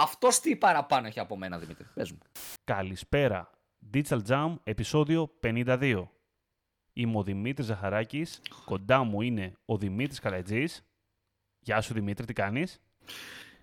[0.00, 1.86] Αυτός τι παραπάνω έχει από μένα, Δημήτρη.
[1.94, 2.18] Πες μου.
[2.64, 3.50] Καλησπέρα.
[3.94, 6.08] Digital Jam, επεισόδιο 52.
[6.92, 8.40] Είμαι ο Δημήτρης Ζαχαράκης.
[8.64, 10.84] Κοντά μου είναι ο Δημήτρης Καλατζής.
[11.60, 12.80] Γεια σου Δημήτρη, τι κάνεις;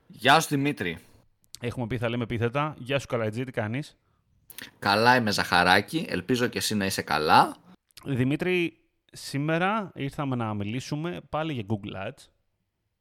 [0.07, 0.97] Γεια σου Δημήτρη.
[1.59, 2.75] Έχουμε πει θα λέμε επίθετα.
[2.77, 3.97] Γεια σου Καλατζή, τι κάνεις;
[4.79, 6.05] Καλά είμαι Ζαχαράκη.
[6.09, 7.55] Ελπίζω και εσύ να είσαι καλά.
[8.05, 8.77] Δημήτρη,
[9.11, 12.27] σήμερα ήρθαμε να μιλήσουμε πάλι για Google Ads.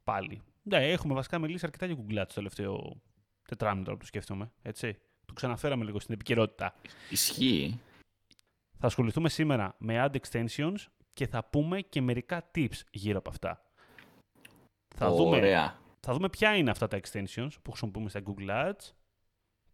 [0.05, 0.43] Πάλι.
[0.63, 3.01] Ναι, έχουμε βασικά μιλήσει αρκετά για Google Ads το τελευταίο
[3.49, 4.51] τετράμινο που το σκέφτομαι.
[4.63, 4.99] Έτσι.
[5.25, 6.75] Το ξαναφέραμε λίγο στην επικαιρότητα.
[7.11, 7.81] Ισχύει.
[8.79, 10.77] Θα ασχοληθούμε σήμερα με ad extensions
[11.13, 13.63] και θα πούμε και μερικά tips γύρω από αυτά.
[14.97, 15.17] Θα Ωραία.
[15.17, 18.91] Δούμε, θα δούμε ποια είναι αυτά τα extensions που χρησιμοποιούμε στα Google Ads,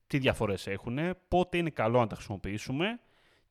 [0.06, 3.00] τι διαφορές έχουν, πότε είναι καλό να τα χρησιμοποιήσουμε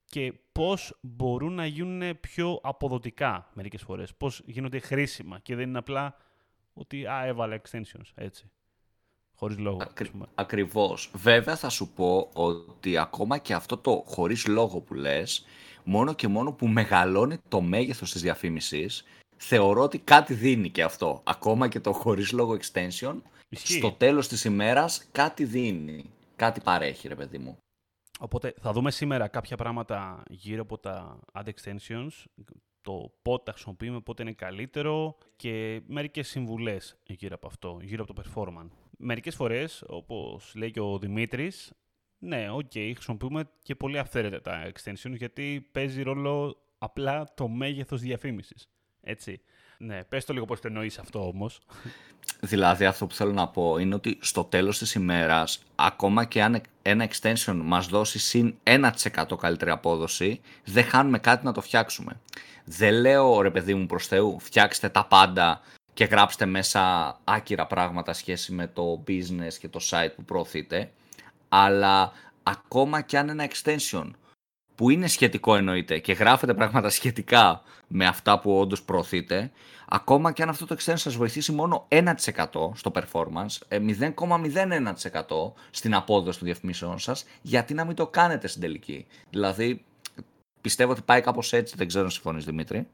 [0.06, 4.16] και πώς μπορούν να γίνουν πιο αποδοτικά μερικές φορές.
[4.16, 6.16] Πώς γίνονται χρήσιμα και δεν είναι απλά
[6.74, 8.52] ότι α, έβαλα extensions, έτσι.
[9.40, 9.78] Χωρίς λόγο.
[9.82, 10.12] Ακρι...
[10.36, 11.12] Ακριβώς.
[11.14, 15.46] Βέβαια θα σου πω ότι ακόμα και αυτό το χωρίς λόγο που λες,
[15.84, 19.04] μόνο και μόνο που μεγαλώνει το μέγεθος της διαφήμισης,
[19.38, 21.22] θεωρώ ότι κάτι δίνει και αυτό.
[21.24, 23.16] Ακόμα και το χωρίς λόγο extension,
[23.52, 26.06] στο τέλος της ημέρας κάτι δίνει.
[26.36, 27.58] Κάτι παρέχει ρε παιδί μου.
[28.20, 32.26] Οπότε θα δούμε σήμερα κάποια πράγματα γύρω από τα ad extensions,
[32.82, 38.14] το πότε τα χρησιμοποιούμε, πότε είναι καλύτερο και μερικές συμβουλές γύρω από αυτό, γύρω από
[38.14, 38.89] το performance.
[39.02, 41.74] Μερικές φορές, όπως λέει και ο Δημήτρης,
[42.20, 48.02] ναι, OK, okay, χρησιμοποιούμε και πολύ αυθαίρετα τα extensions γιατί παίζει ρόλο απλά το μέγεθος
[48.02, 48.70] διαφήμισης.
[49.02, 49.42] Έτσι.
[49.78, 51.62] Ναι, πες το λίγο πώς το εννοείς αυτό όμως.
[52.40, 56.62] Δηλαδή αυτό που θέλω να πω είναι ότι στο τέλος της ημέρας ακόμα και αν
[56.82, 58.92] ένα extension μας δώσει συν 1%
[59.40, 62.20] καλύτερη απόδοση δεν χάνουμε κάτι να το φτιάξουμε.
[62.66, 65.62] Δεν λέω ρε παιδί μου προς Θεού φτιάξτε τα πάντα
[66.00, 70.92] και γράψτε μέσα άκυρα πράγματα σχέση με το business και το site που προωθείτε
[71.50, 72.12] αλλά
[72.44, 74.12] ακόμα και αν ένα extension
[74.76, 79.52] που είναι σχετικό εννοείται και γράφετε πράγματα σχετικά με αυτά που όντως προωθείτε,
[79.88, 82.14] ακόμα και αν αυτό το extension σας βοηθήσει μόνο 1%
[82.74, 83.84] στο performance, 0,01%
[84.50, 85.22] ε,
[85.72, 89.06] στην απόδοση των διαφημίσεων σας, γιατί να μην το κάνετε στην τελική.
[89.30, 89.86] Δηλαδή,
[90.62, 92.88] πιστεύω ότι πάει κάπως έτσι, δεν ξέρω αν συμφωνείς Δημήτρη.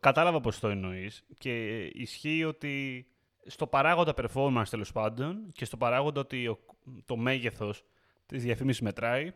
[0.00, 3.06] Κατάλαβα πώς το εννοείς και ισχύει ότι
[3.46, 6.58] στο παράγοντα performance τέλος πάντων και στο παράγοντα ότι
[7.04, 7.84] το μέγεθος
[8.26, 9.32] της διαφήμισης μετράει,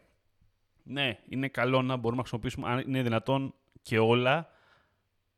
[0.82, 4.48] ναι, είναι καλό να μπορούμε να χρησιμοποιήσουμε, αν είναι δυνατόν και όλα,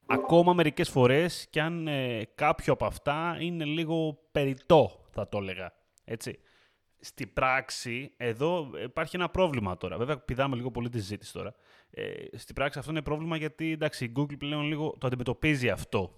[0.07, 5.73] ακόμα μερικές φορές και αν ε, κάποιο από αυτά είναι λίγο περιττό, θα το έλεγα.
[6.05, 6.39] Έτσι.
[7.05, 9.97] Στη πράξη, εδώ υπάρχει ένα πρόβλημα τώρα.
[9.97, 11.55] Βέβαια, πηδάμε λίγο πολύ τη συζήτηση τώρα.
[11.95, 16.17] Ε, στη πράξη αυτό είναι πρόβλημα γιατί εντάξει, η Google πλέον λίγο το αντιμετωπίζει αυτό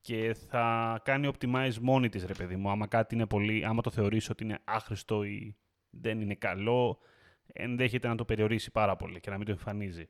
[0.00, 2.70] και θα κάνει optimize μόνη της, ρε παιδί μου.
[2.70, 5.56] Άμα κάτι είναι πολύ, άμα το θεωρήσει ότι είναι άχρηστο ή
[5.90, 6.98] δεν είναι καλό,
[7.46, 10.08] ενδέχεται να το περιορίσει πάρα πολύ και να μην το εμφανίζει.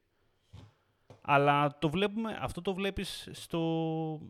[1.20, 4.20] Αλλά το βλέπουμε, αυτό το βλέπεις στο...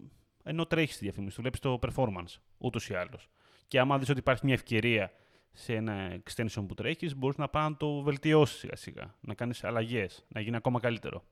[0.43, 3.29] ενώ τρέχεις τη διαφήμιση, το βλέπεις στο performance, ούτως ή άλλως.
[3.69, 5.13] Και άμα δεις ότι υπάρχει μια ευκαιρία
[5.55, 9.65] σε ένα extension που τρέχεις, μπορείς να πάει να το βελτιώσεις σιγά σιγά, να κάνεις
[9.65, 11.25] αλλαγές, να γίνει ακόμα καλύτερο.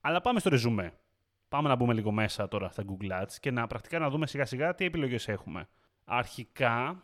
[0.00, 0.92] Αλλά πάμε στο ρεζουμέ.
[1.48, 4.44] Πάμε να μπούμε λίγο μέσα τώρα στα Google Ads και να πρακτικά να δούμε σιγά
[4.44, 5.68] σιγά τι επιλογές έχουμε.
[6.04, 7.02] Αρχικά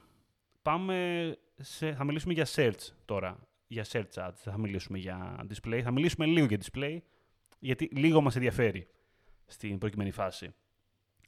[0.63, 5.81] πάμε σε, θα μιλήσουμε για search τώρα για search ads, θα μιλήσουμε για display.
[5.83, 6.99] Θα μιλήσουμε λίγο για display,
[7.59, 8.89] γιατί λίγο μας ενδιαφέρει
[9.47, 10.55] στην προκειμένη φάση.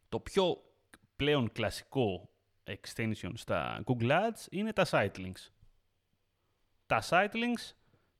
[0.08, 0.62] Το πιο
[1.16, 2.30] πλέον κλασικό
[2.70, 5.48] extension στα Google Ads είναι τα site links.
[6.86, 7.72] Τα site links,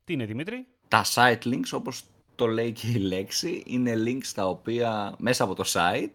[0.05, 2.03] τι είναι Δημήτρη; Τα site links, όπως
[2.35, 6.13] το λέει και η λέξη, είναι links τα οποία μέσα από το site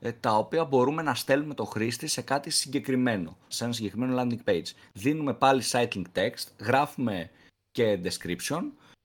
[0.00, 4.50] ε, τα οποία μπορούμε να στέλνουμε το χρήστη σε κάτι συγκεκριμένο, σε ένα συγκεκριμένο landing
[4.50, 4.66] page.
[4.92, 7.30] Δίνουμε πάλι site link text, γράφουμε
[7.70, 8.62] και description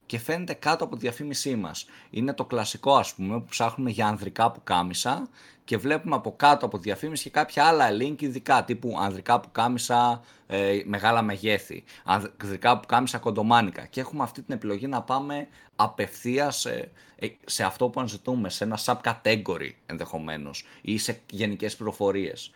[0.09, 1.85] και φαίνεται κάτω από τη διαφήμισή μας.
[2.09, 5.29] Είναι το κλασικό ας πούμε που ψάχνουμε για ανδρικά που κάμισα
[5.63, 9.51] και βλέπουμε από κάτω από τη διαφήμιση και κάποια άλλα link ειδικά τύπου ανδρικά που
[9.51, 15.47] κάμισα ε, μεγάλα μεγέθη, ανδρικά που κάμισα κοντομάνικα και έχουμε αυτή την επιλογή να πάμε
[15.75, 22.51] απευθείας σε, ε, σε αυτό που αναζητούμε, σε ένα subcategory ενδεχομένως ή σε γενικές πληροφορίες.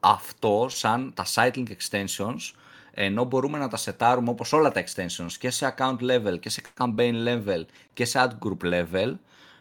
[0.00, 2.52] Αυτό σαν τα Cycling Extensions
[3.00, 6.62] ενώ μπορούμε να τα σετάρουμε όπως όλα τα extensions και σε account level και σε
[6.78, 7.64] campaign level
[7.94, 9.14] και σε ad group level,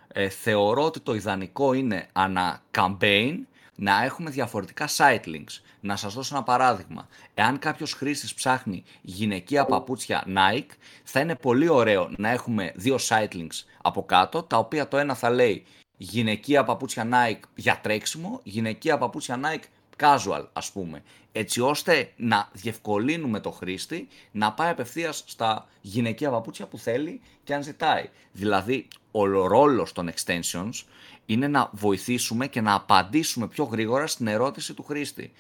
[0.08, 3.36] ε, θεωρώ ότι το ιδανικό είναι ανά campaign
[3.76, 5.62] να έχουμε διαφορετικά site links.
[5.80, 7.08] Να σας δώσω ένα παράδειγμα.
[7.34, 13.34] Εάν κάποιος χρήστης ψάχνει γυναικεία παπούτσια Nike, θα είναι πολύ ωραίο να έχουμε δύο site
[13.34, 15.66] links από κάτω, τα οποία το ένα θα λέει
[15.98, 19.66] γυναικεία παπούτσια Nike για τρέξιμο, γυναικεία παπούτσια Nike
[20.00, 26.66] casual ας πούμε, έτσι ώστε να διευκολύνουμε το χρήστη να πάει απευθείας στα γυναικεία παπούτσια
[26.66, 28.10] που θέλει και αν ζητάει.
[28.32, 30.84] Δηλαδή, ο ρόλος των extensions
[31.26, 35.32] είναι να βοηθήσουμε και να απαντήσουμε πιο γρήγορα στην ερώτηση του χρήστη.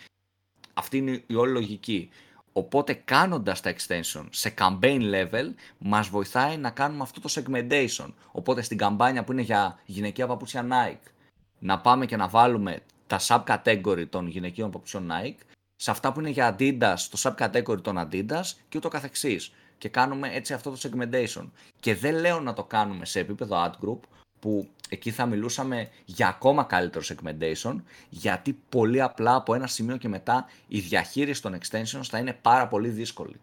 [0.74, 2.10] Αυτή είναι η όλη λογική.
[2.54, 8.14] Οπότε κάνοντας τα extension σε campaign level μας βοηθάει να κάνουμε αυτό το segmentation.
[8.32, 11.12] Οπότε στην καμπάνια που είναι για γυναικεία παπούτσια Nike
[11.60, 15.38] να πάμε και να βάλουμε τα subcategory των γυναικείων παπουτσιών Nike
[15.76, 19.52] σε αυτά που είναι για Adidas, το subcategory των Adidas και ούτω καθεξής.
[19.78, 21.50] Και κάνουμε έτσι αυτό το segmentation.
[21.80, 24.00] Και δεν λέω να το κάνουμε σε επίπεδο ad group,
[24.40, 27.76] που εκεί θα μιλούσαμε για ακόμα καλύτερο segmentation,
[28.10, 32.68] γιατί πολύ απλά από ένα σημείο και μετά η διαχείριση των extensions θα είναι πάρα
[32.68, 33.40] πολύ δύσκολη.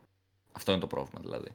[0.52, 1.49] Αυτό είναι το πρόβλημα δηλαδή.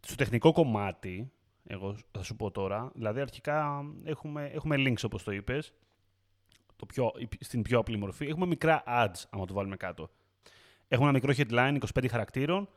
[0.00, 1.30] Στο τεχνικό κομμάτι,
[1.66, 5.72] εγώ θα σου πω τώρα, δηλαδή αρχικά έχουμε, έχουμε links όπως το είπες,
[6.80, 8.26] το πιο, στην πιο απλή μορφή.
[8.26, 10.10] Έχουμε μικρά ads, άμα το βάλουμε κάτω.
[10.88, 12.68] Έχουμε ένα μικρό headline 25 χαρακτήρων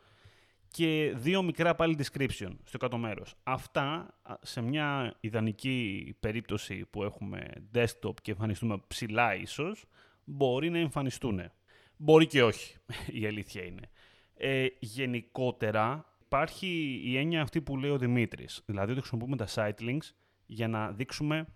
[0.67, 3.35] και δύο μικρά πάλι description στο κάτω μέρος.
[3.43, 9.85] Αυτά σε μια ιδανική περίπτωση που έχουμε desktop και εμφανιστούμε ψηλά ίσως,
[10.23, 11.51] μπορεί να εμφανιστούν.
[11.97, 12.75] Μπορεί και όχι,
[13.21, 13.89] η αλήθεια είναι.
[14.33, 19.81] Ε, γενικότερα υπάρχει η έννοια αυτή που λέει ο Δημήτρης, δηλαδή ότι χρησιμοποιούμε τα site
[19.81, 20.09] links
[20.45, 21.47] για να δείξουμε,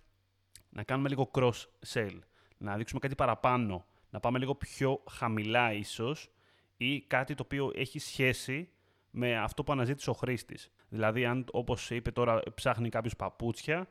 [0.69, 2.19] να κάνουμε λίγο cross-sell,
[2.57, 6.31] να δείξουμε κάτι παραπάνω, να πάμε λίγο πιο χαμηλά ίσως
[6.77, 8.69] ή κάτι το οποίο έχει σχέση
[9.11, 10.71] με αυτό που αναζήτησε ο χρήστης.
[10.89, 13.87] Δηλαδή, αν όπως είπε τώρα, ψάχνει κάποιος παπούτσια,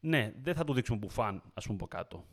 [0.00, 2.24] ναι, δεν θα του δείξουμε μπουφάν, ας πούμε, από κάτω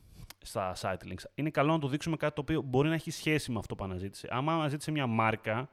[0.41, 1.23] στα site links.
[1.35, 3.83] Είναι καλό να του δείξουμε κάτι το οποίο μπορεί να έχει σχέση με αυτό που
[3.83, 4.27] αναζήτησε.
[4.31, 5.69] Άμα αναζήτησε μια μάρκα,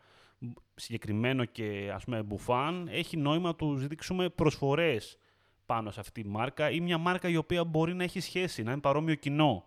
[0.74, 5.18] συγκεκριμένο και ας πούμε μπουφάν, έχει νόημα να του δείξουμε προσφορές
[5.66, 8.72] πάνω σε αυτή τη μάρκα ή μια μάρκα η οποία μπορεί να έχει σχέση, να
[8.72, 9.64] είναι παρόμοιο κοινό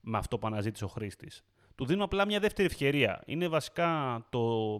[0.00, 1.44] με αυτό που αναζήτησε ο χρήστης.
[1.74, 3.22] Του δίνω απλά μια δεύτερη ευκαιρία.
[3.26, 4.78] Είναι βασικά το,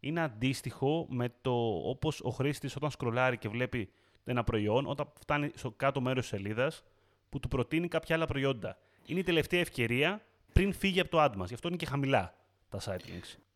[0.00, 1.52] είναι αντίστοιχο με το
[1.84, 3.90] όπως ο χρήστης όταν σκρολάρει και βλέπει
[4.24, 6.82] ένα προϊόν, όταν φτάνει στο κάτω μέρος της σελίδας,
[7.28, 8.78] που του προτείνει κάποια άλλα προϊόντα.
[9.06, 11.48] Είναι η τελευταία ευκαιρία πριν φύγει από το ad μας.
[11.48, 12.34] Γι' αυτό είναι και χαμηλά
[12.68, 13.47] τα site links.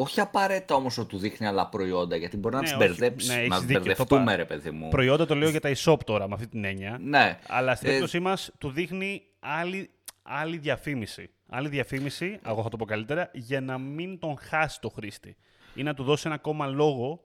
[0.00, 3.36] Όχι απαραίτητα όμως ότι του δείχνει άλλα προϊόντα, γιατί μπορεί να ναι, τις μπερδέψεις.
[3.36, 4.88] Ναι, να μπερδευτούμε, ρε παιδί μου.
[4.88, 6.98] Προϊόντα το λέω για τα e-shop τώρα, με αυτή την έννοια.
[7.00, 7.38] Ναι.
[7.48, 7.90] Αλλά στην ε...
[7.90, 9.90] περίπτωσή μας του δείχνει άλλη,
[10.22, 11.30] άλλη διαφήμιση.
[11.48, 15.36] Άλλη διαφήμιση, εγώ θα το πω καλύτερα, για να μην τον χάσει το χρήστη
[15.74, 17.20] ή να του δώσει ένα ακόμα λόγο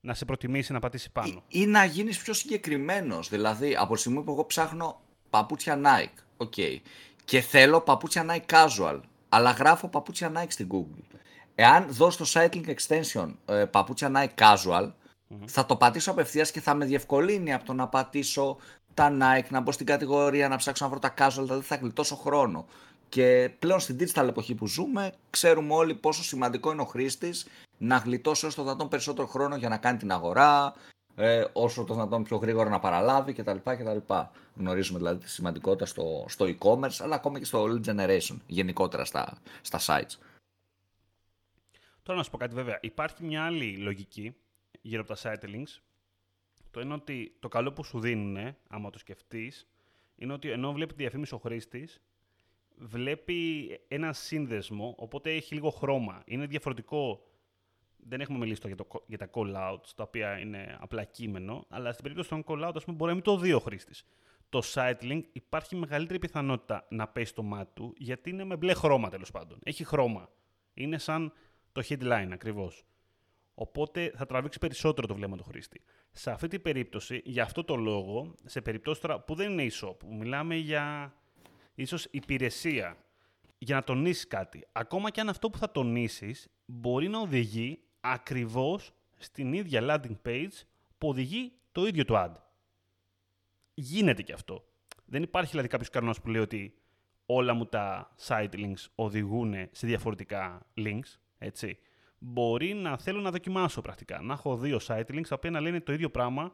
[0.00, 1.42] να σε προτιμήσει να πατήσει πάνω.
[1.48, 3.28] Ή, ή να γίνεις πιο συγκεκριμένος.
[3.28, 6.76] Δηλαδή, από τη στιγμή που εγώ ψάχνω παπούτσια Nike, okay,
[7.24, 11.20] και θέλω παπούτσια Nike casual, αλλά γράφω παπούτσια Nike στην Google.
[11.54, 14.90] Εάν δώσω το cycling extension ε, παπούτσια Nike casual,
[15.46, 18.56] θα το πατήσω απευθείας και θα με διευκολύνει από το να πατήσω
[18.94, 22.16] τα Nike, να μπω στην κατηγορία, να ψάξω να βρω τα casual, δηλαδή θα γλιτώσω
[22.16, 22.66] χρόνο.
[23.08, 27.46] Και πλέον στην digital εποχή που ζούμε, ξέρουμε όλοι πόσο σημαντικό είναι ο χρήστης
[27.78, 30.74] να γλιτώσει όσο το δυνατόν περισσότερο χρόνο για να κάνει την αγορά,
[31.14, 33.56] ε, όσο το δυνατόν πιο γρήγορα να παραλάβει κτλ.
[33.64, 34.14] κτλ.
[34.56, 39.34] Γνωρίζουμε δηλαδή τη σημαντικότητα στο, στο e-commerce, αλλά ακόμα και στο lead generation, γενικότερα στα,
[39.60, 40.16] στα sites.
[42.02, 42.78] Τώρα να σου πω κάτι βέβαια.
[42.82, 44.36] Υπάρχει μια άλλη λογική
[44.80, 45.80] γύρω από τα site links.
[46.70, 49.68] Το είναι ότι το καλό που σου δίνουν, άμα το σκεφτείς,
[50.16, 52.02] είναι ότι ενώ βλέπει τη διαφήμιση ο χρήστης,
[52.76, 56.22] βλέπει ένα σύνδεσμο, οπότε έχει λίγο χρώμα.
[56.26, 57.26] Είναι διαφορετικό
[58.06, 62.02] δεν έχουμε μιλήσει για, το, για τα call-outs, τα οποία είναι απλά κείμενο, αλλά στην
[62.02, 64.04] περίπτωση των call-out, ας πούμε, μπορεί να μην το δει ο χρήστης.
[64.48, 68.74] Το site link υπάρχει μεγαλύτερη πιθανότητα να πέσει το μάτι του, γιατί είναι με μπλε
[68.74, 69.58] χρώμα τέλος πάντων.
[69.64, 70.28] Έχει χρώμα.
[70.74, 71.32] Είναι σαν
[71.72, 72.84] το headline ακριβώς.
[73.54, 75.80] Οπότε θα τραβήξει περισσότερο το βλέμμα του χρήστη.
[76.10, 79.98] Σε αυτή την περίπτωση, για αυτό το λόγο, σε περιπτώσεις τώρα που δεν είναι e-shop,
[79.98, 81.14] που μιλάμε για
[81.74, 82.96] ίσως υπηρεσία,
[83.58, 84.66] για να τονίσεις κάτι.
[84.72, 90.62] Ακόμα και αν αυτό που θα τονίσεις μπορεί να οδηγεί ακριβώς στην ίδια landing page
[90.98, 92.32] που οδηγεί το ίδιο το ad.
[93.74, 94.64] Γίνεται και αυτό.
[95.04, 96.74] Δεν υπάρχει δηλαδή κάποιος κανόνας που λέει ότι
[97.26, 101.78] όλα μου τα site links οδηγούν σε διαφορετικά links, έτσι.
[102.18, 104.20] Μπορεί να θέλω να δοκιμάσω πρακτικά.
[104.22, 106.52] Να έχω δύο site links τα οποία να λένε το ίδιο πράγμα,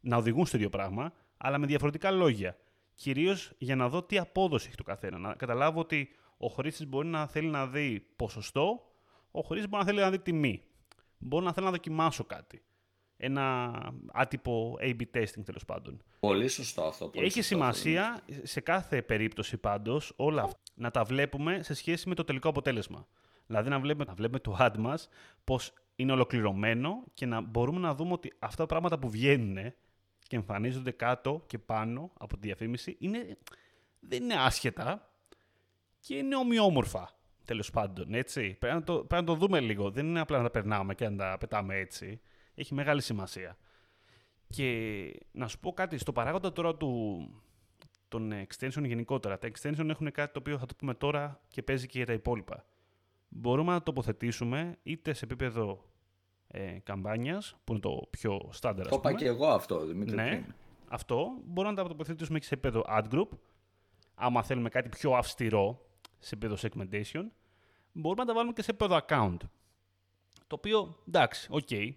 [0.00, 2.56] να οδηγούν στο ίδιο πράγμα, αλλά με διαφορετικά λόγια.
[2.94, 5.18] Κυρίως για να δω τι απόδοση έχει το καθένα.
[5.18, 8.80] Να καταλάβω ότι ο χρήστης μπορεί να θέλει να δει ποσοστό,
[9.30, 10.62] ο χρήστης μπορεί να θέλει να δει τιμή
[11.18, 12.62] μπορώ να θέλω να δοκιμάσω κάτι.
[13.16, 13.72] Ένα
[14.12, 16.02] άτυπο A-B testing τέλος πάντων.
[16.20, 17.08] Πολύ σωστό αυτό.
[17.08, 22.14] Πολύ Έχει σημασία σε κάθε περίπτωση πάντως όλα αυτά να τα βλέπουμε σε σχέση με
[22.14, 23.06] το τελικό αποτέλεσμα.
[23.48, 25.08] Δηλαδή να βλέπουμε, να βλέπουμε το ad μας
[25.44, 29.72] πώς είναι ολοκληρωμένο και να μπορούμε να δούμε ότι αυτά τα πράγματα που βγαίνουν
[30.28, 33.38] και εμφανίζονται κάτω και πάνω από τη διαφήμιση είναι,
[34.00, 35.10] δεν είναι άσχετα
[36.00, 37.10] και είναι ομοιόμορφα,
[37.44, 38.56] τέλος πάντων, έτσι.
[38.58, 39.90] Πρέπει να, το, πρέπει να το δούμε λίγο.
[39.90, 42.20] Δεν είναι απλά να τα περνάμε και να τα πετάμε έτσι.
[42.54, 43.56] Έχει μεγάλη σημασία.
[44.48, 47.22] Και να σου πω κάτι, στο παράγοντα τώρα του,
[48.08, 49.38] των extension γενικότερα.
[49.38, 52.12] Τα extension έχουν κάτι το οποίο θα το πούμε τώρα και παίζει και για τα
[52.12, 52.64] υπόλοιπα.
[53.28, 55.84] Μπορούμε να τοποθετήσουμε είτε σε επίπεδο
[56.46, 58.88] ε, καμπάνιας, που είναι το πιο στάνταρ.
[58.88, 60.14] Το είπα και εγώ αυτό, Δημήτρη.
[60.14, 60.46] Ναι,
[60.88, 61.30] αυτό.
[61.44, 63.28] Μπορούμε να τα τοποθετήσουμε και σε επίπεδο ad group.
[64.14, 65.86] Άμα θέλουμε κάτι πιο αυστηρό
[66.18, 67.24] σε επίπεδο segmentation.
[67.92, 69.36] Μπορούμε να τα βάλουμε και σε επίπεδο account.
[70.46, 71.68] Το οποίο, εντάξει, OK.
[71.70, 71.92] Okay.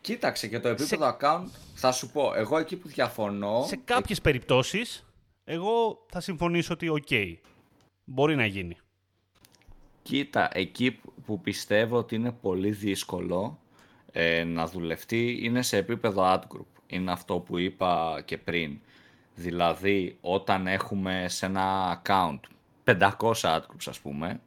[0.00, 1.16] Κοίταξε και το επίπεδο σε...
[1.20, 3.64] account, θα σου πω, εγώ εκεί που διαφωνώ...
[3.66, 5.06] Σε κάποιες περιπτώσεις,
[5.44, 7.34] εγώ θα συμφωνήσω ότι OK, okay,
[8.04, 8.76] μπορεί να γίνει.
[10.04, 13.58] Κοίτα, εκεί που πιστεύω ότι είναι πολύ δύσκολο
[14.12, 16.66] ε, να δουλευτεί είναι σε επίπεδο ad group.
[16.86, 18.78] Είναι αυτό που είπα και πριν.
[19.34, 22.38] Δηλαδή, όταν έχουμε σε ένα account
[22.84, 24.40] 500 ad groups ας πούμε,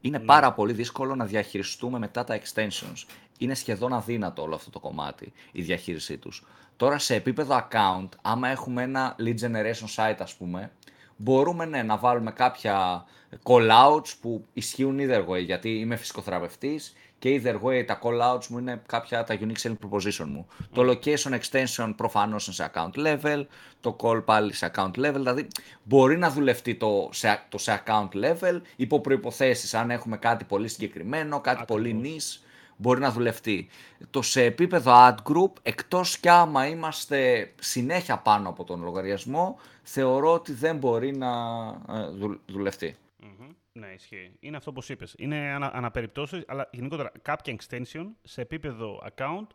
[0.00, 0.24] είναι ναι.
[0.24, 3.04] πάρα πολύ δύσκολο να διαχειριστούμε μετά τα extensions.
[3.38, 6.44] Είναι σχεδόν αδύνατο όλο αυτό το κομμάτι, η διαχείρισή τους.
[6.76, 10.70] Τώρα σε επίπεδο account, άμα έχουμε ένα lead generation site ας πούμε,
[11.16, 13.04] μπορούμε ναι, να βάλουμε κάποια
[13.42, 18.82] call-outs που ισχύουν either way, γιατί είμαι φυσικοθεραπευτής και either way τα call-outs μου είναι
[18.86, 20.46] κάποια τα unique selling proposition μου.
[20.72, 23.46] Το location extension προφανώς είναι σε account level,
[23.80, 25.46] το call πάλι σε account level, δηλαδή
[25.82, 30.68] μπορεί να δουλευτεί το σε, το σε account level υπό προϋποθέσεις αν έχουμε κάτι πολύ
[30.68, 32.40] συγκεκριμένο, κάτι πολύ niche
[32.76, 33.68] μπορεί να δουλευτεί.
[34.10, 40.32] Το σε επίπεδο ad group, εκτός κι άμα είμαστε συνέχεια πάνω από τον λογαριασμό, θεωρώ
[40.32, 42.96] ότι δεν μπορεί να ε, δουλευτεί.
[43.72, 44.32] Ναι, ισχύει.
[44.40, 45.14] Είναι αυτό που είπες.
[45.18, 49.46] Είναι ανα, αναπεριπτώσεις, αλλά γενικότερα κάποια extension σε επίπεδο account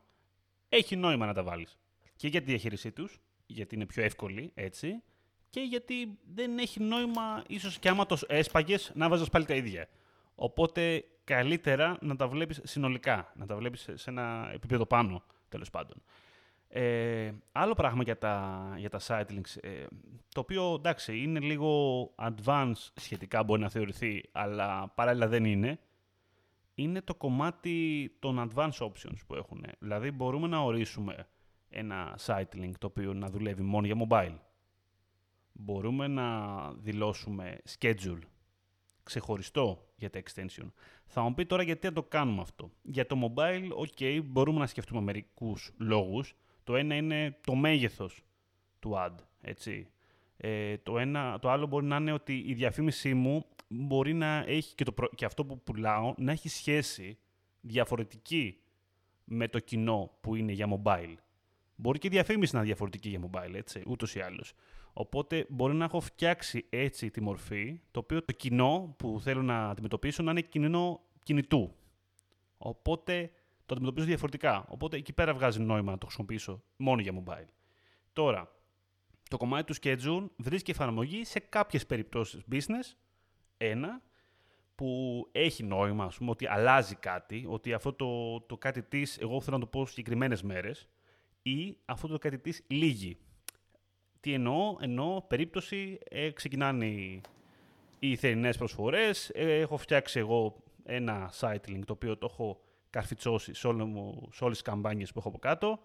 [0.70, 1.78] έχει νόημα να τα βάλεις.
[2.16, 5.04] Και για τη διαχείρισή τους, γιατί είναι πιο εύκολη, έτσι,
[5.50, 9.88] και γιατί δεν έχει νόημα, ίσως και άμα το έσπαγες, να βάζεις πάλι τα ίδια.
[10.36, 16.02] Οπότε καλύτερα να τα βλέπεις συνολικά, να τα βλέπεις σε ένα επίπεδο πάνω, τέλος πάντων.
[16.74, 19.86] Ε, άλλο πράγμα για τα, για τα site links, ε,
[20.34, 25.80] το οποίο εντάξει είναι λίγο advanced σχετικά μπορεί να θεωρηθεί, αλλά παράλληλα δεν είναι,
[26.76, 29.66] είναι το κομμάτι των advanced options που έχουν.
[29.80, 31.28] Δηλαδή μπορούμε να ορίσουμε
[31.70, 34.38] ένα site link το οποίο να δουλεύει μόνο για mobile.
[35.54, 38.22] Μπορούμε να δηλώσουμε schedule
[39.04, 40.72] ξεχωριστό για τα extension.
[41.06, 42.72] Θα μου πει τώρα γιατί να το κάνουμε αυτό.
[42.82, 46.36] Για το mobile, ok, μπορούμε να σκεφτούμε μερικούς λόγους.
[46.64, 48.24] Το ένα είναι το μέγεθος
[48.80, 49.88] του ad, έτσι.
[50.38, 54.76] Ε, το, ένα, το άλλο μπορεί να είναι ότι η διαφήμιση μου μπορεί να έχει
[54.76, 57.18] και, το, και αυτό που πουλάω να έχει σχέση
[57.62, 58.58] διαφορετική
[59.24, 61.16] με το κοινό που είναι για mobile.
[61.76, 64.54] Μπορεί και η διαφήμιση να είναι διαφορετική για mobile, έτσι, ούτως ή άλλως.
[64.94, 69.70] Οπότε μπορεί να έχω φτιάξει έτσι τη μορφή, το οποίο το κοινό που θέλω να
[69.70, 71.76] αντιμετωπίσω να είναι κοινό κινητού.
[72.58, 73.32] Οπότε
[73.66, 74.66] το αντιμετωπίζω διαφορετικά.
[74.70, 77.48] Οπότε εκεί πέρα βγάζει νόημα να το χρησιμοποιήσω μόνο για mobile.
[78.14, 78.52] Τώρα,
[79.30, 82.96] το κομμάτι του schedule βρίσκει εφαρμογή σε κάποιες περιπτώσεις business.
[83.58, 84.02] Ένα,
[84.76, 89.42] που έχει νόημα, ας πούμε, ότι αλλάζει κάτι, ότι αυτό το, το κάτι της, εγώ
[89.42, 90.88] θέλω να το πω συγκεκριμένες μέρες,
[91.42, 93.18] ή αυτό το κάτι της λύγει.
[94.20, 97.22] Τι εννοώ, εννοώ περίπτωση, ε, ξεκινάνε οι,
[98.00, 103.60] οι θερινές προσφορές, ε, έχω φτιάξει εγώ ένα site link το οποίο το έχω καρφιτσώσεις
[103.60, 105.80] σε, όλο μου, σε όλες τις καμπάνιες που έχω από κάτω,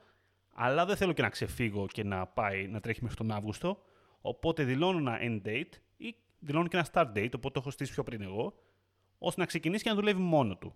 [0.55, 3.83] αλλά δεν θέλω και να ξεφύγω και να πάει να τρέχει μέχρι τον Αύγουστο,
[4.21, 7.93] οπότε δηλώνω ένα end date ή δηλώνω και ένα start date, οπότε το έχω στήσει
[7.93, 8.55] πιο πριν εγώ,
[9.19, 10.75] ώστε να ξεκινήσει και να δουλεύει μόνο του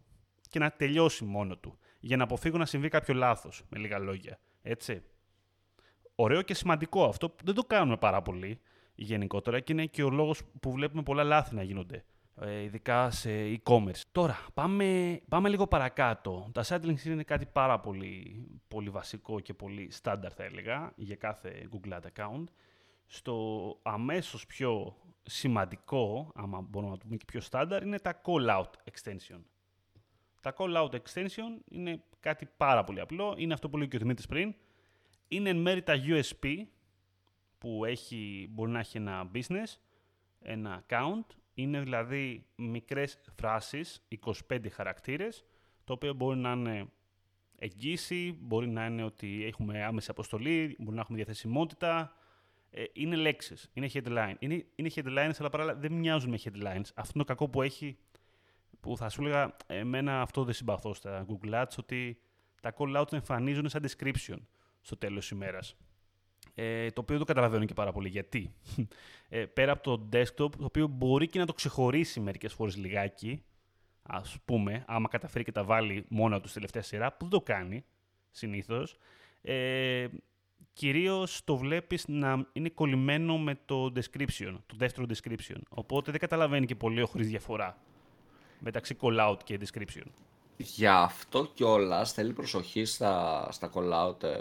[0.49, 4.39] και να τελειώσει μόνο του, για να αποφύγω να συμβεί κάποιο λάθος, με λίγα λόγια.
[4.63, 5.03] Έτσι.
[6.15, 7.35] Ωραίο και σημαντικό αυτό.
[7.45, 8.61] Δεν το κάνουμε πάρα πολύ
[8.95, 12.05] γενικότερα και είναι και ο λόγος που βλέπουμε πολλά λάθη να γίνονται.
[12.37, 14.01] Ε, ειδικά σε e-commerce.
[14.13, 16.51] Τώρα, πάμε, πάμε λίγο παρακάτω.
[16.53, 21.17] Τα site links είναι κάτι πάρα πολύ, πολύ βασικό και πολύ standard θα έλεγα για
[21.17, 22.45] κάθε Google Ad account.
[23.07, 28.71] Στο αμέσως πιο σημαντικό, άμα μπορούμε να το πούμε και πιο standard, είναι τα call-out
[28.93, 29.41] extension.
[30.41, 33.35] Τα call-out extension είναι κάτι πάρα πολύ απλό.
[33.39, 34.55] Είναι αυτό που λέει και ο Δημήτρης πριν.
[35.29, 36.67] Είναι εν μέρει τα USP
[37.59, 39.77] που έχει, μπορεί να έχει ένα business,
[40.41, 41.25] ένα account.
[41.61, 44.03] Είναι δηλαδή μικρές φράσεις,
[44.49, 45.45] 25 χαρακτήρες,
[45.85, 46.87] το οποίο μπορεί να είναι
[47.59, 52.15] εγγύηση, μπορεί να είναι ότι έχουμε άμεση αποστολή, μπορεί να έχουμε διαθεσιμότητα.
[52.71, 54.35] Ε, είναι λέξεις, είναι headline.
[54.39, 56.89] Είναι, είναι headlines, αλλά παράλληλα δεν μοιάζουν με headlines.
[56.95, 57.99] Αυτό είναι το κακό που έχει
[58.81, 62.21] που θα σου έλεγα, εμένα αυτό δεν συμπαθώ στα Google Ads, ότι
[62.63, 64.37] τα call outs εμφανίζουν σαν description
[64.81, 65.77] στο τέλος της ημέρας.
[66.63, 68.09] Ε, το οποίο δεν το καταλαβαίνω και πάρα πολύ.
[68.09, 68.55] Γιατί.
[69.33, 73.43] Ε, πέρα από το desktop, το οποίο μπορεί και να το ξεχωρίσει μερικές φορές λιγάκι,
[74.03, 77.41] ας πούμε, άμα καταφέρει και τα βάλει μόνο του στη τελευταία σειρά, που δεν το
[77.41, 77.85] κάνει
[78.31, 78.97] συνήθως,
[79.43, 80.07] ε,
[80.73, 85.61] κυρίως το βλέπεις να είναι κολλημένο με το description, το δεύτερο description.
[85.69, 87.79] Οπότε δεν καταλαβαίνει και πολύ ο χρήστη διαφορά
[88.59, 90.07] μεταξύ call-out και description.
[90.57, 94.41] Γι' αυτό κιόλας θέλει προσοχή στα, στα call-out ε,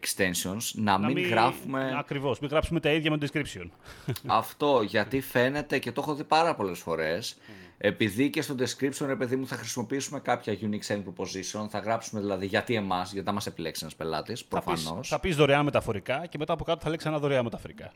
[0.00, 1.94] extensions, να, μην, γράφουμε...
[1.98, 3.68] Ακριβώς, μην γράψουμε τα ίδια με το description.
[4.26, 7.36] Αυτό, γιατί φαίνεται και το έχω δει πάρα πολλές φορές,
[7.78, 12.20] επειδή και στο description, ρε παιδί μου, θα χρησιμοποιήσουμε κάποια unique selling proposition, θα γράψουμε
[12.20, 14.84] δηλαδή γιατί εμάς, γιατί θα μας επιλέξει ένας πελάτης, προφανώς.
[14.84, 17.92] Θα πεις, θα πεις δωρεάν μεταφορικά και μετά από κάτω θα λέξεις ένα δωρεάν μεταφορικά.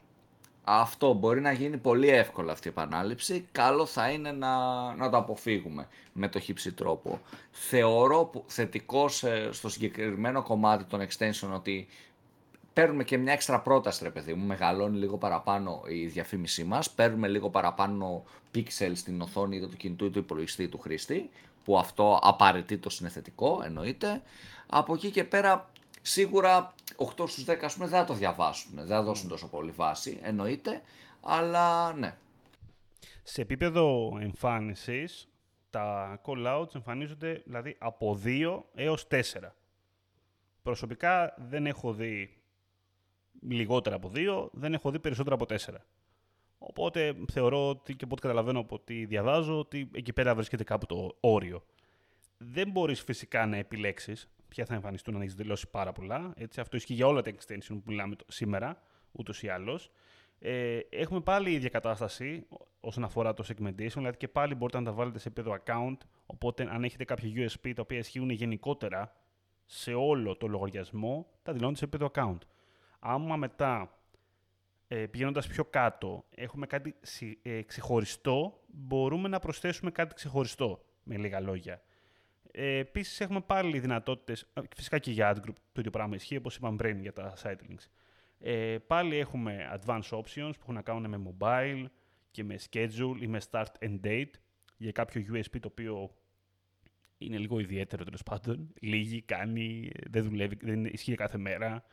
[0.70, 3.46] Αυτό μπορεί να γίνει πολύ εύκολα αυτή η επανάληψη.
[3.52, 4.54] Καλό θα είναι να,
[4.94, 7.20] να το αποφύγουμε με το χύψη τρόπο.
[7.50, 9.08] Θεωρώ θετικό
[9.50, 11.88] στο συγκεκριμένο κομμάτι των extension ότι
[12.72, 14.46] παίρνουμε και μια έξτρα πρόταση, ρε παιδί μου.
[14.46, 16.90] Μεγαλώνει λίγο παραπάνω η διαφήμισή μας.
[16.90, 21.30] Παίρνουμε λίγο παραπάνω pixels στην οθόνη είτε του κινητού ή του υπολογιστή του χρήστη.
[21.64, 24.22] Που αυτό απαραίτητος είναι θετικό, εννοείται.
[24.66, 25.70] Από εκεί και πέρα
[26.08, 29.70] Σίγουρα 8 στους 10 ας πούμε, δεν θα το διαβάσουν, δεν θα δώσουν τόσο πολύ
[29.70, 30.82] βάση, εννοείται,
[31.20, 32.16] αλλά ναι.
[33.22, 35.28] Σε επίπεδο εμφάνισης,
[35.70, 39.54] τα call-outs εμφανίζονται δηλαδή από 2 έως 4.
[40.62, 42.42] Προσωπικά δεν έχω δει
[43.40, 45.56] λιγότερα από 2, δεν έχω δει περισσότερα από 4.
[46.58, 50.86] Οπότε θεωρώ ότι και από ό,τι καταλαβαίνω από ό,τι διαβάζω ότι εκεί πέρα βρίσκεται κάπου
[50.86, 51.64] το όριο.
[52.38, 56.32] Δεν μπορείς φυσικά να επιλέξεις ποια θα εμφανιστούν αν έχεις δηλώσει πάρα πολλά.
[56.36, 59.90] Έτσι, αυτό ισχύει για όλα τα extension που μιλάμε σήμερα, ούτως ή άλλως.
[60.38, 62.46] Ε, έχουμε πάλι η ίδια κατάσταση
[62.80, 66.68] όσον αφορά το segmentation, δηλαδή και πάλι μπορείτε να τα βάλετε σε επίπεδο account, οπότε
[66.70, 69.12] αν έχετε κάποια USP τα οποία ισχύουν γενικότερα
[69.64, 72.38] σε όλο το λογαριασμό, τα δηλώνετε σε επίπεδο account.
[72.98, 73.98] Άμα μετά,
[74.88, 76.94] ε, πηγαίνοντας πιο κάτω, έχουμε κάτι
[77.42, 81.82] ε, ξεχωριστό, μπορούμε να προσθέσουμε κάτι ξεχωριστό, με λίγα λόγια.
[82.52, 86.56] Ε, Επίσης, έχουμε πάλι δυνατότητες, φυσικά και για ad group το ίδιο πράγμα ισχύει, όπως
[86.56, 87.86] είπαμε πριν για τα site links.
[88.38, 91.84] Ε, πάλι έχουμε advanced options που έχουν να κάνουν με mobile
[92.30, 94.30] και με schedule ή με start and date
[94.76, 96.14] για κάποιο USB το οποίο
[97.18, 98.72] είναι λίγο ιδιαίτερο τέλος πάντων.
[98.80, 101.84] Λίγη, κάνει, δεν δουλεύει, δεν ισχύει κάθε μέρα.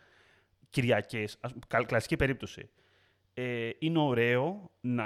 [0.70, 1.40] Κυριακές,
[1.86, 2.70] κλασική περίπτωση.
[3.34, 5.06] Ε, είναι ωραίο να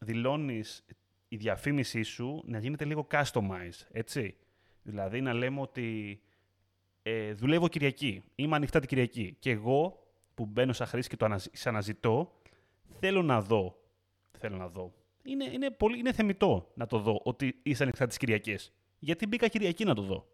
[0.00, 0.84] δηλώνεις
[1.28, 4.36] η διαφήμισή σου να γίνεται λίγο customized, έτσι.
[4.86, 6.20] Δηλαδή να λέμε ότι
[7.02, 10.02] ε, δουλεύω Κυριακή, είμαι ανοιχτά την Κυριακή και εγώ
[10.34, 12.32] που μπαίνω σαν χρήση και το αναζητώ,
[13.00, 13.78] θέλω να δω.
[14.38, 14.92] Θέλω να δω.
[15.22, 18.72] Είναι, είναι, πολύ, είναι θεμητό να το δω ότι είσαι ανοιχτά τις Κυριακές.
[18.98, 20.28] Γιατί μπήκα Κυριακή να το δω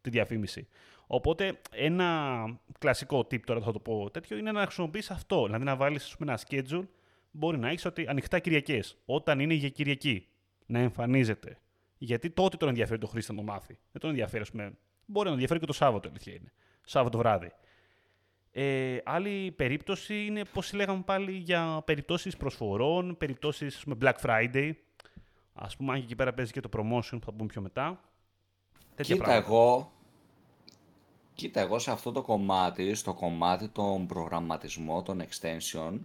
[0.00, 0.68] τη διαφήμιση.
[1.06, 2.44] Οπότε ένα
[2.78, 5.44] κλασικό tip τώρα θα το πω τέτοιο είναι να χρησιμοποιείς αυτό.
[5.44, 6.86] Δηλαδή να βάλεις ένα schedule
[7.30, 10.26] μπορεί να έχεις ότι ανοιχτά Κυριακές όταν είναι για Κυριακή
[10.66, 11.58] να εμφανίζεται
[12.04, 13.78] γιατί τότε τον ενδιαφέρει το χρήστη να το μάθει.
[13.92, 14.62] Δεν τον ενδιαφέρει, πούμε.
[14.64, 16.52] Μπορεί να τον ενδιαφέρει και το Σάββατο, αλήθεια είναι.
[16.84, 17.52] Σάββατο βράδυ.
[18.50, 24.72] Ε, άλλη περίπτωση είναι, πώς λέγαμε πάλι, για περιπτώσεις προσφορών, περιπτώσεις με Black Friday.
[25.52, 28.00] Ας πούμε, αν και εκεί πέρα παίζει και το promotion που θα πούμε πιο μετά.
[28.94, 29.92] Τέτοια Κοίτα, εγώ,
[31.34, 35.98] Κοίτα, εγώ σε αυτό το κομμάτι, στο κομμάτι των προγραμματισμών, των extension,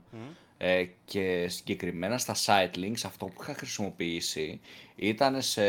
[0.58, 4.60] ε, και συγκεκριμένα στα site links αυτό που είχα χρησιμοποιήσει
[4.96, 5.64] ήταν σε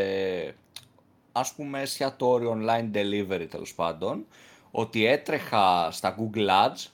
[1.33, 4.27] ας πούμε εστιατόριο online delivery τέλος πάντων
[4.71, 6.87] ότι έτρεχα στα Google Ads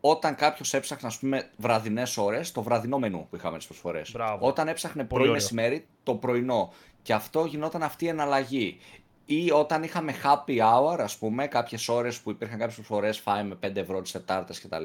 [0.00, 4.14] όταν κάποιος έψαχνε ας πούμε βραδινές ώρες το βραδινό μενού που είχαμε τις προσφορές.
[4.38, 8.78] Όταν έψαχνε πρωί μεσημέρι το πρωινό και αυτό γινόταν αυτή η εναλλαγή
[9.26, 13.54] ή όταν είχαμε happy hour, ας πούμε, κάποιες ώρες που υπήρχαν κάποιες φορέ φάει με
[13.54, 14.84] 5 ευρώ τις Τετάρτες κτλ.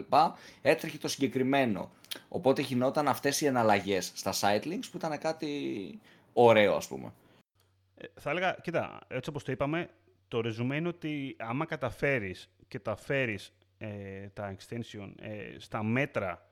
[0.61, 1.91] Έτρεχε το συγκεκριμένο.
[2.29, 5.99] Οπότε γινόταν αυτές οι εναλλαγές στα site links που ήταν κάτι
[6.33, 7.13] ωραίο, ας πούμε.
[7.95, 9.89] Ε, θα έλεγα, κοίτα, έτσι όπως το είπαμε,
[10.27, 16.49] το resume είναι ότι άμα καταφέρεις και τα φέρεις ε, τα extension ε, στα μέτρα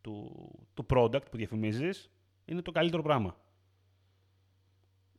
[0.00, 2.10] του, του product που διαφημίζεις,
[2.44, 3.36] είναι το καλύτερο πράγμα.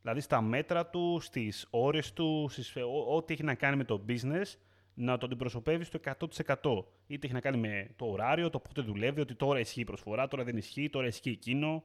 [0.01, 2.73] Δηλαδή στα μέτρα τους, στις ώρες τους, στις,
[3.09, 4.55] ό,τι έχει να κάνει με το business,
[4.99, 6.83] να το αντιπροσωπεύεις στο 100%.
[7.07, 10.27] Είτε έχει να κάνει με το ωράριο, το πότε δουλεύει, ότι τώρα ισχύει η προσφορά,
[10.27, 11.83] τώρα δεν ισχύει, τώρα ισχύει εκείνο.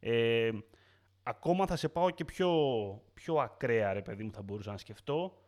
[0.00, 0.50] Ε,
[1.22, 2.50] ακόμα θα σε πάω και πιο,
[3.14, 5.38] πιο ακραία, ρε παιδί μου, θα μπορούσα να σκεφτώ.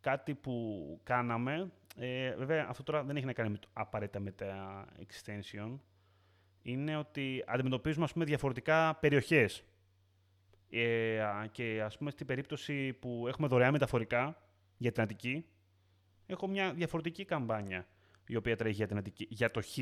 [0.00, 4.30] Κάτι που κάναμε, ε, βέβαια αυτό τώρα δεν έχει να κάνει με το, απαραίτητα με
[4.30, 5.78] τα extension,
[6.62, 9.64] είναι ότι αντιμετωπίζουμε ας πούμε, διαφορετικά περιοχές.
[10.70, 11.20] Ε,
[11.52, 14.42] και ας πούμε στην περίπτωση που έχουμε δωρεάν μεταφορικά
[14.76, 15.46] για την Αττική,
[16.28, 17.86] έχω μια διαφορετική καμπάνια.
[18.26, 19.78] η οποία τρέχει για, την για το χ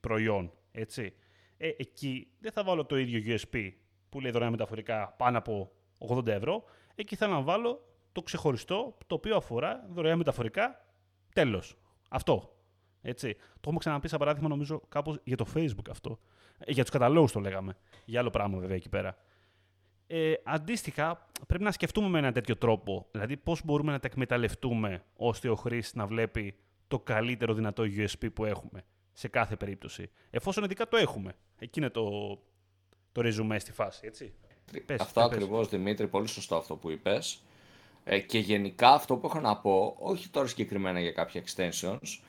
[0.00, 1.14] προϊόν, έτσι.
[1.56, 3.70] Ε, εκεί δεν θα βάλω το ίδιο USB
[4.08, 5.72] που λέει δωρεάν μεταφορικά πάνω από
[6.08, 6.64] 80 ευρώ.
[6.94, 10.86] Εκεί θέλω να βάλω το ξεχωριστό, το οποίο αφορά δωρεάν μεταφορικά,
[11.32, 11.78] τέλος.
[12.08, 12.56] Αυτό.
[13.02, 13.34] Έτσι.
[13.34, 16.18] Το έχουμε ξαναπεί σαν παράδειγμα νομίζω κάπως για το Facebook αυτό.
[16.58, 17.76] Ε, για τους καταλόγους το λέγαμε.
[18.04, 19.16] Για άλλο πράγμα βέβαια εκεί πέρα.
[20.10, 23.06] Ε, αντίστοιχα, πρέπει να σκεφτούμε με ένα τέτοιο τρόπο.
[23.10, 26.54] Δηλαδή, πώς μπορούμε να τα εκμεταλλευτούμε ώστε ο χρήστης να βλέπει
[26.88, 30.10] το καλύτερο δυνατό USB που έχουμε σε κάθε περίπτωση.
[30.30, 31.32] Εφόσον ειδικά το έχουμε.
[31.58, 32.38] Εκεί είναι το,
[33.12, 34.34] το ρεζουμέ στη φάση, έτσι.
[34.86, 37.42] Πες, αυτό ακριβώς, Δημήτρη, πολύ σωστό αυτό που είπες.
[38.04, 42.20] Ε, και γενικά αυτό που έχω να πω, όχι τώρα συγκεκριμένα για κάποια extensions,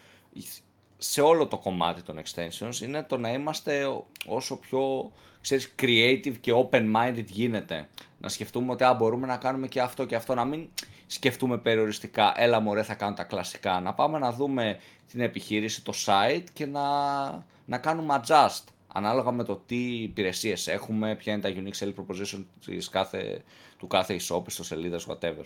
[1.02, 3.88] σε όλο το κομμάτι των extensions, είναι το να είμαστε
[4.26, 7.88] όσο πιο ξέρεις, creative και open-minded γίνεται.
[8.20, 10.70] Να σκεφτούμε ότι α, μπορούμε να κάνουμε και αυτό και αυτό, να μην
[11.08, 15.94] σκεφτούμε περιοριστικά, έλα μωρέ θα κάνω τα κλασικά, να πάμε να δούμε την επιχείρηση, το
[16.06, 17.30] site και να,
[17.66, 22.46] να κάνουμε adjust ανάλογα με το τι υπηρεσίες έχουμε, ποια είναι τα unique selling proposition
[22.66, 23.44] της κάθε,
[23.78, 25.44] του κάθε e-shop, στο σελίδας, whatever.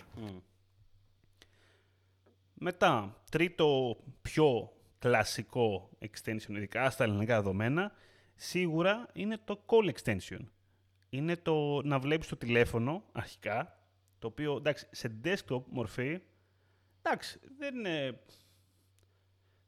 [2.54, 4.72] Μετά, τρίτο πιο
[5.04, 7.92] κλασικό extension, ειδικά στα ελληνικά δεδομένα,
[8.34, 10.40] σίγουρα είναι το call extension.
[11.08, 13.78] Είναι το να βλέπεις το τηλέφωνο αρχικά,
[14.18, 16.20] το οποίο εντάξει, σε desktop μορφή,
[17.02, 18.20] εντάξει, δεν είναι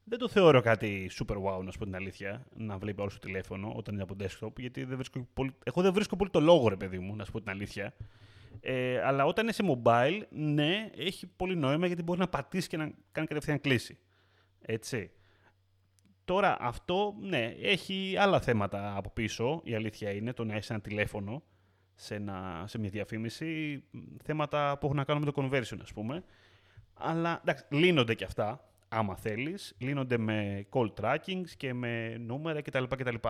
[0.04, 3.18] δεν το θεωρώ κάτι super wow, να σου πω την αλήθεια, να βλέπει όλο το
[3.18, 5.54] τηλέφωνο όταν είναι από desktop, γιατί δεν βρίσκω πολύ...
[5.64, 7.94] εγώ δεν βρίσκω πολύ το λόγο, ρε παιδί μου, να σου πω την αλήθεια.
[8.60, 12.76] Ε, αλλά όταν είναι σε mobile, ναι, έχει πολύ νόημα γιατί μπορεί να πατήσεις και
[12.76, 13.98] να κάνει κατευθείαν κλίση.
[14.60, 15.10] Έτσι.
[16.26, 20.80] Τώρα αυτό, ναι, έχει άλλα θέματα από πίσω, η αλήθεια είναι, το να έχεις ένα
[20.80, 21.42] τηλέφωνο
[21.94, 23.82] σε, ένα, σε μια διαφήμιση,
[24.22, 26.24] θέματα που έχουν να κάνουν με το conversion, ας πούμε.
[26.94, 32.84] Αλλά, εντάξει, λύνονται και αυτά, άμα θέλεις, λύνονται με call trackings και με νούμερα κτλ.
[32.84, 33.28] κτλ.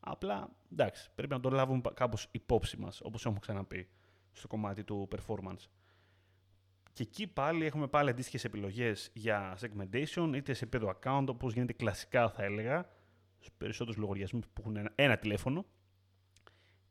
[0.00, 3.88] Απλά, εντάξει, πρέπει να το λάβουμε κάπως υπόψη μας, όπως έχουμε ξαναπεί,
[4.32, 5.64] στο κομμάτι του performance.
[6.98, 11.72] Και εκεί πάλι έχουμε πάλι αντίστοιχες επιλογές για segmentation, είτε σε επίπεδο account, όπως γίνεται
[11.72, 12.88] κλασικά θα έλεγα,
[13.38, 15.64] στους περισσότερους λογαριασμούς που έχουν ένα, ένα τηλέφωνο,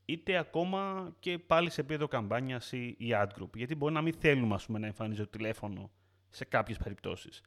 [0.05, 3.49] είτε ακόμα και πάλι σε επίπεδο καμπάνιας ή, ή ad group.
[3.55, 5.91] Γιατί μπορεί να μην θέλουμε ας πούμε, να εμφανίζει το τηλέφωνο
[6.29, 7.41] σε κάποιες περιπτώσεις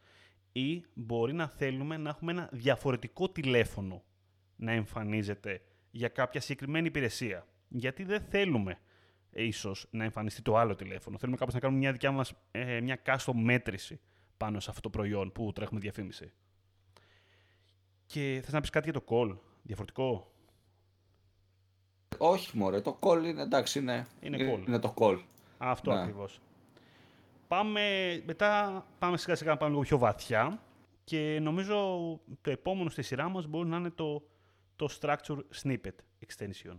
[0.53, 4.03] ή μπορεί να θέλουμε να έχουμε ένα διαφορετικό τηλέφωνο
[4.57, 7.47] να εμφανίζεται για κάποια συγκεκριμένη υπηρεσία.
[7.69, 8.79] Γιατί δεν θέλουμε
[9.33, 11.19] ε, ίσως να εμφανιστεί το άλλο τηλέφωνο.
[11.19, 14.01] Θέλουμε κάπως να κάνουμε μια δικιά μας ε, μια custom μέτρηση
[14.37, 16.33] πάνω σε αυτό το προϊόν που τρέχουμε διαφήμιση.
[18.07, 20.33] Και θες να πεις κάτι για το call, διαφορετικό;
[22.19, 24.67] Όχι μωρέ, το call είναι εντάξει, είναι, είναι, call.
[24.67, 25.19] είναι το call.
[25.59, 26.01] Αυτό ναι.
[26.01, 26.41] ακριβώς.
[27.49, 27.83] Πάμε,
[28.27, 30.63] μετά πάμε σιγά σιγά να πάμε λίγο πιο βαθιά
[31.05, 31.77] και νομίζω
[32.41, 34.23] το επόμενο στη σειρά μας μπορεί να είναι το,
[34.77, 36.77] το Structure Snippet Extension.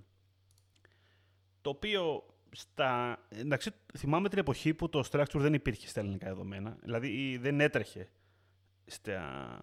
[1.62, 3.20] Το οποίο στα...
[3.30, 6.78] Εντάξει, θυμάμαι την εποχή που το Structure δεν υπήρχε στα ελληνικά δεδομένα.
[6.82, 8.10] Δηλαδή δεν έτρεχε
[8.86, 9.60] στα,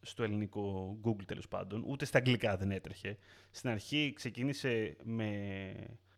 [0.00, 3.18] στο ελληνικό Google τέλος πάντων, ούτε στα αγγλικά δεν έτρεχε.
[3.50, 5.72] Στην αρχή ξεκίνησε με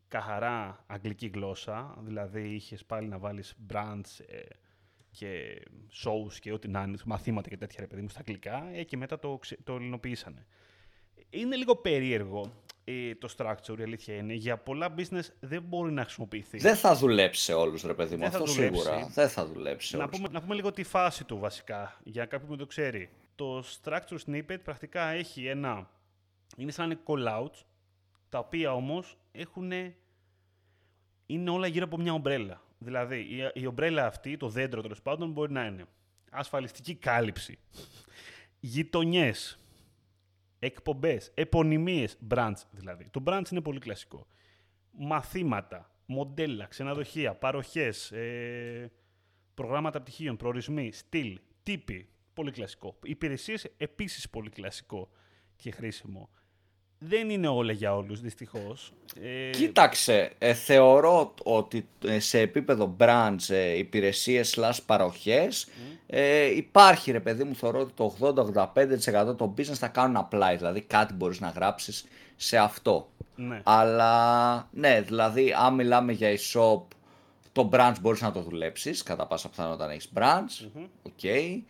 [0.09, 4.41] καθαρά αγγλική γλώσσα, δηλαδή είχες πάλι να βάλεις brands ε,
[5.11, 5.63] και
[6.05, 8.97] shows και ό,τι να είναι, μαθήματα και τέτοια ρε παιδί μου στα αγγλικά ε, και
[8.97, 10.47] μετά το, το ελληνοποιήσανε.
[11.31, 14.33] Είναι λίγο περίεργο ε, το structure, η αλήθεια είναι.
[14.35, 16.59] Για πολλά business δεν μπορεί να χρησιμοποιηθεί.
[16.59, 19.07] Δεν θα δουλέψει σε όλους, ρε παιδί μου, αυτό σίγουρα.
[19.07, 22.51] Δεν θα δουλέψει σε να Πούμε, να πούμε λίγο τη φάση του βασικά, για κάποιον
[22.51, 23.11] που το ξέρει.
[23.35, 25.91] Το structure snippet πρακτικά έχει ένα...
[26.57, 27.65] Είναι σαν call-outs,
[28.29, 29.73] τα οποία όμως έχουν
[31.27, 32.61] είναι όλα γύρω από μια ομπρέλα.
[32.79, 35.85] Δηλαδή, η, η ομπρέλα αυτή, το δέντρο τέλος πάντων, μπορεί να είναι
[36.31, 37.59] ασφαλιστική κάλυψη,
[38.61, 39.59] γειτονιές,
[40.67, 43.09] εκπομπές, επωνυμίες, branch δηλαδή.
[43.11, 44.27] Το branch είναι πολύ κλασικό.
[44.91, 48.93] Μαθήματα, μοντέλα, ξενοδοχεία, παροχές, ε,
[49.55, 52.99] προγράμματα πτυχίων, προορισμοί, στυλ, τύποι, πολύ κλασικό.
[53.03, 55.11] Υπηρεσίες επίσης πολύ κλασικό
[55.57, 56.31] και χρήσιμο
[56.99, 58.93] δεν είναι όλα για όλους, δυστυχώς.
[59.23, 59.51] Ε...
[59.51, 65.69] Κοίταξε, ε, θεωρώ ότι ε, σε επίπεδο branch, ε, υπηρεσίες slash παροχές,
[66.07, 70.81] ε, υπάρχει ρε παιδί μου, θεωρώ ότι το 80-85% των business θα κάνουν apply, δηλαδή
[70.81, 72.07] κάτι μπορείς να γράψεις
[72.37, 73.09] σε αυτό.
[73.37, 73.61] Ναι.
[73.65, 76.83] Αλλά, ναι, δηλαδή, αν μιλάμε για e-shop,
[77.53, 81.61] το branch μπορείς να το δουλέψεις, κατά πάσα πιθανότητα να έχεις branch, okay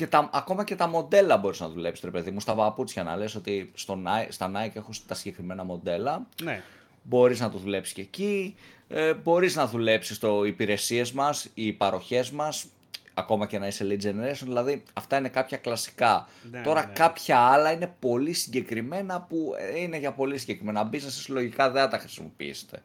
[0.00, 3.16] και τα, ακόμα και τα μοντέλα μπορείς να δουλέψεις, ρε παιδί μου, στα παπούτσια να
[3.16, 6.26] λες ότι στο, στα Nike έχουν τα συγκεκριμένα μοντέλα.
[6.42, 6.62] Ναι.
[7.02, 8.54] Μπορείς να το δουλέψεις και εκεί.
[8.88, 12.66] Ε, μπορείς να δουλέψεις το υπηρεσίες μας, οι παροχές μας.
[13.14, 16.28] ακόμα και να είσαι lead generation, δηλαδή αυτά είναι κάποια κλασικά.
[16.50, 16.92] Ναι, Τώρα ναι.
[16.92, 21.88] κάποια άλλα είναι πολύ συγκεκριμένα που ε, είναι για πολύ συγκεκριμένα business, λογικά δεν θα
[21.88, 22.82] τα χρησιμοποιήσετε.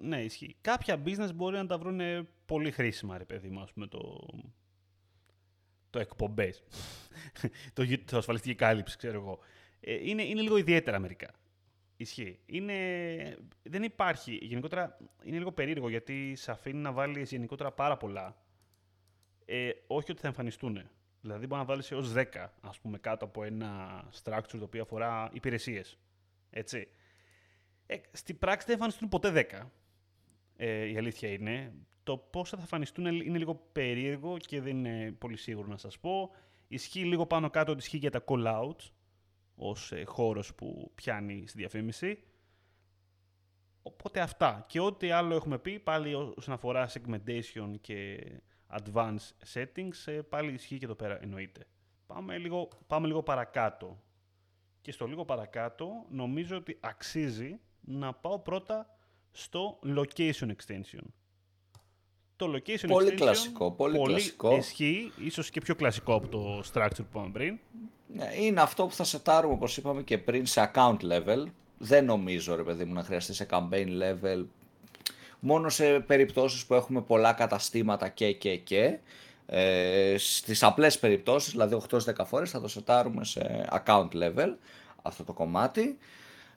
[0.00, 0.56] Ναι, ισχύει.
[0.60, 2.00] Κάποια business μπορεί να τα βρουν
[2.46, 4.26] πολύ χρήσιμα, ρε παιδί μου, ας πούμε, το,
[5.96, 6.62] το εκπομπές,
[7.74, 9.38] το, γιου- το ασφαλιστική κάλυψη, ξέρω εγώ.
[9.80, 11.30] Ε, είναι, είναι λίγο ιδιαίτερα μερικά.
[11.96, 12.38] Ισχύει.
[12.46, 12.74] Είναι,
[13.62, 18.36] δεν υπάρχει, γενικότερα είναι λίγο περίεργο γιατί σε αφήνει να βάλεις γενικότερα πάρα πολλά.
[19.44, 20.88] Ε, όχι ότι θα εμφανιστούν.
[21.20, 22.24] Δηλαδή μπορεί να βάλεις έως 10,
[22.60, 25.98] ας πούμε, κάτω από ένα structure το οποίο αφορά υπηρεσίες.
[26.50, 26.88] Έτσι.
[27.86, 29.70] Ε, στην πράξη δεν εμφανιστούν ποτέ 10.
[30.56, 31.72] Ε, η αλήθεια είναι.
[32.06, 36.30] Το πώς θα εμφανιστούν είναι λίγο περίεργο και δεν είναι πολύ σίγουρο να σας πω.
[36.68, 38.90] Ισχύει λίγο πάνω κάτω ότι ισχύει για τα call-outs
[39.54, 42.22] ως ε, χώρος που πιάνει στη διαφήμιση.
[43.82, 44.64] Οπότε αυτά.
[44.68, 48.30] Και ό,τι άλλο έχουμε πει, πάλι όσον αφορά segmentation και
[48.70, 51.66] advanced settings, ε, πάλι ισχύει και εδώ πέρα εννοείται.
[52.06, 54.02] Πάμε λίγο, πάμε λίγο παρακάτω.
[54.80, 58.98] Και στο λίγο παρακάτω νομίζω ότι αξίζει να πάω πρώτα
[59.30, 61.04] στο location extension.
[62.36, 64.56] Το location Πολύ extension κλασικό, πολύ κλασικό.
[64.56, 67.58] ισχύει, ίσως και πιο κλασικό από το structure που είπαμε πριν.
[68.06, 71.44] Ναι, είναι αυτό που θα σετάρουμε όπως είπαμε και πριν σε account level.
[71.78, 74.44] Δεν νομίζω ρε παιδί μου να χρειαστεί σε campaign level.
[75.40, 78.98] Μόνο σε περιπτώσεις που έχουμε πολλά καταστήματα και και και.
[79.46, 84.54] Ε, στις απλές περιπτώσεις, δηλαδή 8-10 φορές θα το σετάρουμε σε account level
[85.02, 85.98] αυτό το κομμάτι.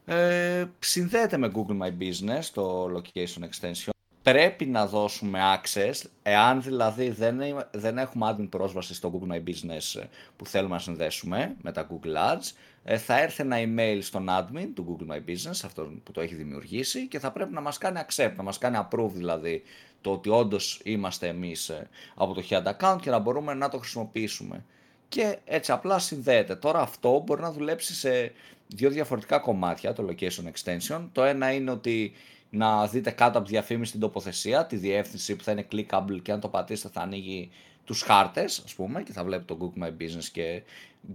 [0.06, 3.90] Ε, συνδέεται με Google My Business το location extension.
[4.32, 9.38] Πρέπει να δώσουμε access, εάν δηλαδή δεν, ε- δεν έχουμε admin πρόσβαση στο Google My
[9.38, 12.52] Business ε, που θέλουμε να συνδέσουμε με τα Google Ads,
[12.84, 16.36] ε, θα έρθει ένα email στον admin του Google My Business, αυτόν που το έχει
[16.36, 19.64] δημιουργήσει, και θα πρέπει να μας κάνει accept, να μας κάνει approve δηλαδή
[20.02, 23.78] το ότι όντως είμαστε εμείς ε, από το head account και να μπορούμε να το
[23.78, 24.66] χρησιμοποιήσουμε.
[25.10, 26.56] Και έτσι απλά συνδέεται.
[26.56, 28.32] Τώρα αυτό μπορεί να δουλέψει σε
[28.68, 31.08] δύο διαφορετικά κομμάτια, το location extension.
[31.12, 32.14] Το ένα είναι ότι
[32.50, 36.32] να δείτε κάτω από τη διαφήμιση την τοποθεσία, τη διεύθυνση που θα είναι clickable και
[36.32, 37.50] αν το πατήσετε θα ανοίγει
[37.84, 40.64] τους χάρτες, ας πούμε, και θα βλέπει το Google My Business και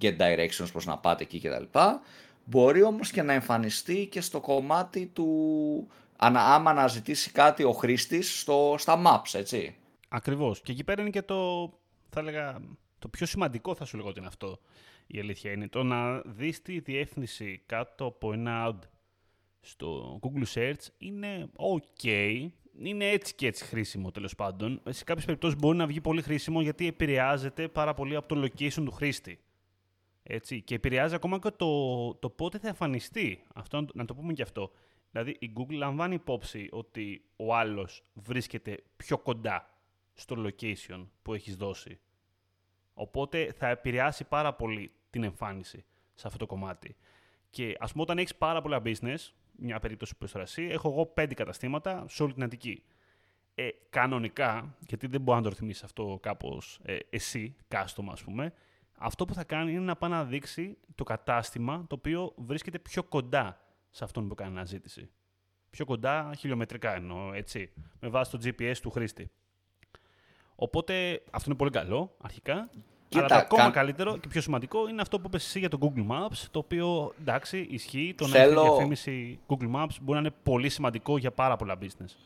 [0.01, 1.79] get directions προς να πάτε εκεί κτλ.
[2.45, 8.41] Μπορεί όμως και να εμφανιστεί και στο κομμάτι του ανα- άμα αναζητήσει κάτι ο χρήστης
[8.41, 9.77] στο, στα maps, έτσι.
[10.09, 10.61] Ακριβώς.
[10.61, 11.71] Και εκεί πέρα είναι και το,
[12.11, 12.61] θα έλεγα,
[12.99, 14.61] το πιο σημαντικό θα σου λέγω ότι είναι αυτό.
[15.07, 18.87] Η αλήθεια είναι το να δεις τη διεύθυνση κάτω από ένα ad
[19.65, 22.49] στο Google Search είναι ok.
[22.79, 24.83] Είναι έτσι και έτσι χρήσιμο τέλος πάντων.
[24.89, 28.85] Σε κάποιες περιπτώσεις μπορεί να βγει πολύ χρήσιμο γιατί επηρεάζεται πάρα πολύ από το location
[28.85, 29.39] του χρήστη.
[30.23, 33.43] Έτσι, και επηρεάζει ακόμα και το, το πότε θα εμφανιστεί.
[33.55, 34.71] Αυτό, να το πούμε και αυτό.
[35.11, 39.79] Δηλαδή η Google λαμβάνει υπόψη ότι ο άλλος βρίσκεται πιο κοντά
[40.15, 41.99] στο location που έχεις δώσει.
[42.95, 46.97] Οπότε θα επηρεάσει πάρα πολύ την εμφάνιση σε αυτό το κομμάτι.
[47.51, 49.17] Και ας πούμε όταν έχεις πάρα πολλά business,
[49.57, 52.83] μια περίπτωση που είσαι εσύ, έχω εγώ πέντε καταστήματα σε όλη την Αττική.
[53.55, 58.53] Ε, κανονικά, γιατί δεν μπορεί να το ρυθμίσει αυτό κάπως ε, εσύ, custom ας πούμε,
[58.99, 63.03] αυτό που θα κάνει είναι να πάει να δείξει το κατάστημα το οποίο βρίσκεται πιο
[63.03, 65.11] κοντά σε αυτόν που κάνει αναζήτηση.
[65.71, 69.31] Πιο κοντά χιλιομετρικά εννοώ, έτσι, με βάση το GPS του χρήστη.
[70.55, 72.71] Οπότε αυτό είναι πολύ καλό αρχικά.
[73.09, 75.69] Κοίτα, αλλά το ακόμα κα- καλύτερο και πιο σημαντικό είναι αυτό που είπες εσύ για
[75.69, 80.13] το Google Maps, το οποίο εντάξει ισχύει, το να Θέλω- έχει διαφήμιση Google Maps μπορεί
[80.13, 82.17] να είναι πολύ σημαντικό για πάρα πολλά business.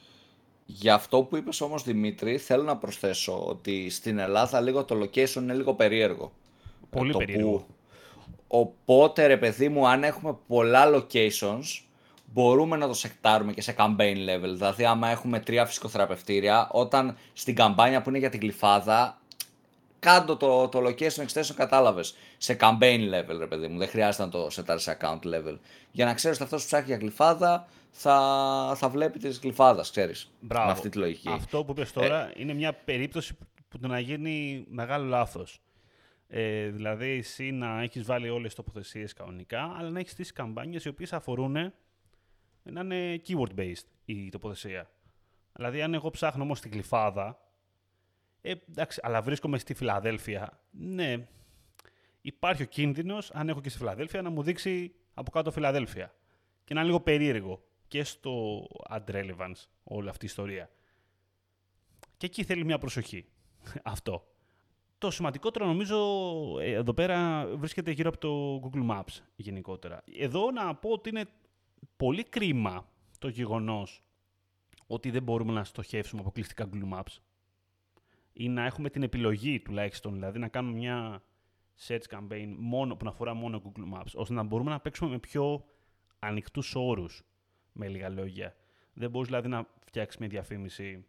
[0.66, 5.34] Για αυτό που είπες όμως Δημήτρη, θέλω να προσθέσω ότι στην Ελλάδα λίγο το location
[5.36, 6.32] είναι λίγο περίεργο.
[6.90, 7.50] Πολύ Ε, το περίεργο.
[7.50, 7.66] που-
[8.48, 11.82] Οπότε ρε παιδί μου, αν έχουμε πολλά locations,
[12.32, 14.52] μπορούμε να το σεκτάρουμε και σε campaign level.
[14.54, 19.18] Δηλαδή, άμα έχουμε τρία φυσικοθεραπευτήρια, όταν στην καμπάνια που είναι για την κλειφάδα,
[19.98, 23.78] κάντο το, το location extension, κατάλαβες, σε campaign level, ρε παιδί μου.
[23.78, 25.58] Δεν χρειάζεται να το σετάρεις σε account level.
[25.90, 30.30] Για να ξέρεις ότι αυτός που ψάχνει για κλειφάδα, θα, θα βλέπει τις κλειφάδας, ξέρεις.
[30.40, 30.66] Μπράβο.
[30.66, 31.28] Με αυτή τη λογική.
[31.28, 35.60] Αυτό που είπες τώρα είναι μια περίπτωση που- που το να γίνει μεγάλο λάθος.
[36.28, 40.84] Ε, δηλαδή, εσύ να έχεις βάλει όλες τις τοποθεσίες κανονικά, αλλά να έχεις στήσει καμπάνιες
[40.84, 41.52] οι οποίες αφορούν
[42.62, 44.90] να είναι keyword-based η τοποθεσία.
[45.52, 47.38] Δηλαδή, αν εγώ ψάχνω όμως την κλειφάδα,
[48.48, 51.26] ε, εντάξει, αλλά βρίσκομαι στη Φιλαδέλφια, ναι,
[52.20, 56.14] υπάρχει ο κίνδυνος, αν έχω και στη Φιλαδέλφια, να μου δείξει από κάτω Φιλαδέλφια.
[56.64, 60.70] Και να είναι λίγο περίεργο και στο ad relevance όλη αυτή η ιστορία.
[62.16, 63.26] Και εκεί θέλει μια προσοχή.
[63.82, 64.26] Αυτό.
[64.98, 65.96] Το σημαντικότερο νομίζω
[66.60, 70.04] ε, εδώ πέρα βρίσκεται γύρω από το Google Maps γενικότερα.
[70.18, 71.24] Εδώ να πω ότι είναι
[71.96, 74.02] πολύ κρίμα το γεγονός
[74.86, 77.27] ότι δεν μπορούμε να στοχεύσουμε αποκλειστικά Google Maps.
[78.40, 81.22] Ή να έχουμε την επιλογή τουλάχιστον, δηλαδή να κάνουμε μια
[81.86, 85.18] search campaign μόνο, που να αφορά μόνο Google Maps, ώστε να μπορούμε να παίξουμε με
[85.18, 85.64] πιο
[86.18, 87.24] ανοιχτούς όρους,
[87.72, 88.56] με λίγα λόγια.
[88.92, 91.06] Δεν μπορείς δηλαδή να φτιάξεις μια διαφήμιση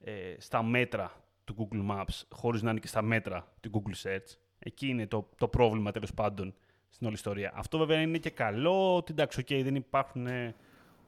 [0.00, 4.36] ε, στα μέτρα του Google Maps, χωρίς να είναι και στα μέτρα του Google Search.
[4.58, 6.54] Εκεί είναι το, το πρόβλημα τέλος πάντων
[6.88, 7.52] στην όλη ιστορία.
[7.54, 10.54] Αυτό βέβαια είναι και καλό, ότι εντάξει, okay, δεν υπάρχουν ε,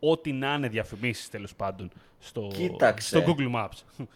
[0.00, 2.50] ό,τι να είναι διαφημίσεις τέλος πάντων στο,
[2.96, 4.06] στο Google Maps.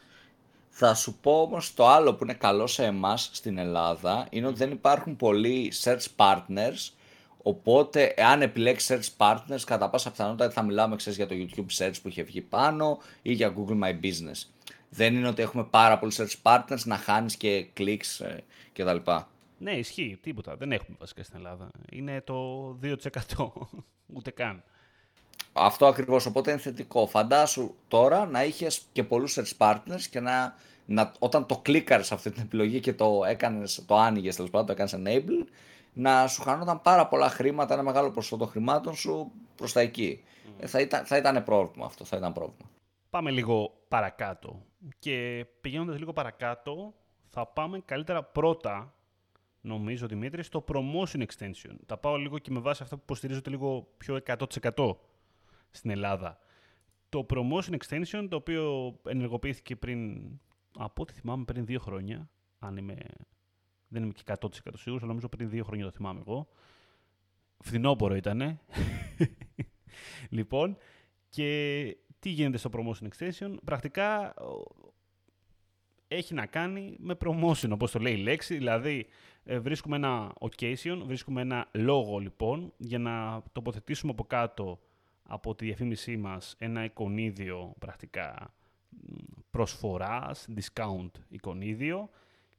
[0.77, 4.57] Θα σου πω όμως το άλλο που είναι καλό σε εμάς στην Ελλάδα είναι ότι
[4.57, 6.91] δεν υπάρχουν πολλοί search partners.
[7.43, 11.95] Οπότε, εάν επιλέξεις search partners, κατά πάσα πιθανότητα θα μιλάμε ξέρεις, για το YouTube search
[12.03, 14.49] που είχε βγει πάνω ή για Google My Business.
[14.89, 18.37] Δεν είναι ότι έχουμε πάρα πολλούς search partners να χάνεις και clicks ε,
[18.73, 19.11] κτλ.
[19.59, 20.19] Ναι, ισχύει.
[20.23, 20.57] Τίποτα.
[20.57, 21.71] Δεν έχουμε βασικά στην Ελλάδα.
[21.91, 22.97] Είναι το 2%.
[24.15, 24.63] Ούτε καν.
[25.53, 26.27] Αυτό ακριβώς.
[26.27, 27.07] Οπότε είναι θετικό.
[27.07, 30.55] Φαντάσου τώρα να είχες και πολλούς search partners και να,
[30.87, 34.73] να, όταν το κλίκαρες αυτή την επιλογή και το έκανες, το άνοιγες τέλος πάντων, το
[34.73, 35.47] έκανες enable,
[35.93, 40.25] να σου χάνονταν πάρα πολλά χρήματα, ένα μεγάλο ποσοστό των χρημάτων σου προς τα εκεί.
[40.59, 42.05] Ε, θα, ήταν, θα ήταν πρόβλημα αυτό.
[42.05, 42.71] Θα ήταν πρόβλημα.
[43.11, 44.63] Πάμε λίγο παρακάτω.
[44.99, 46.95] Και πηγαίνοντας λίγο παρακάτω,
[47.29, 48.95] θα πάμε καλύτερα πρώτα
[49.61, 51.75] νομίζω, Δημήτρη, στο promotion extension.
[51.87, 54.21] Τα πάω λίγο και με βάση αυτό που υποστηρίζονται λίγο πιο
[54.75, 54.97] 100%
[55.75, 56.39] στην Ελλάδα.
[57.09, 60.23] Το promotion extension, το οποίο ενεργοποιήθηκε πριν,
[60.79, 62.97] από ό,τι θυμάμαι, πριν δύο χρόνια, αν είμαι,
[63.89, 66.49] δεν είμαι και 100% σίγουρος, αλλά νομίζω πριν δύο χρόνια το θυμάμαι εγώ.
[67.59, 68.61] Φθινόπορο ήτανε.
[70.37, 70.77] λοιπόν,
[71.29, 74.35] και τι γίνεται στο promotion extension; Πρακτικά
[76.09, 79.07] έχει να κάνει με promotion, όπως το λέει η λέξη, δηλαδή
[79.45, 84.81] ε, βρίσκουμε ένα occasion, βρίσκουμε ένα λόγο λοιπόν για να τοποθετήσουμε από κάτω
[85.29, 88.55] από τη διαφήμισή μας ένα εικονίδιο πρακτικά
[89.51, 92.09] προσφοράς, discount εικονίδιο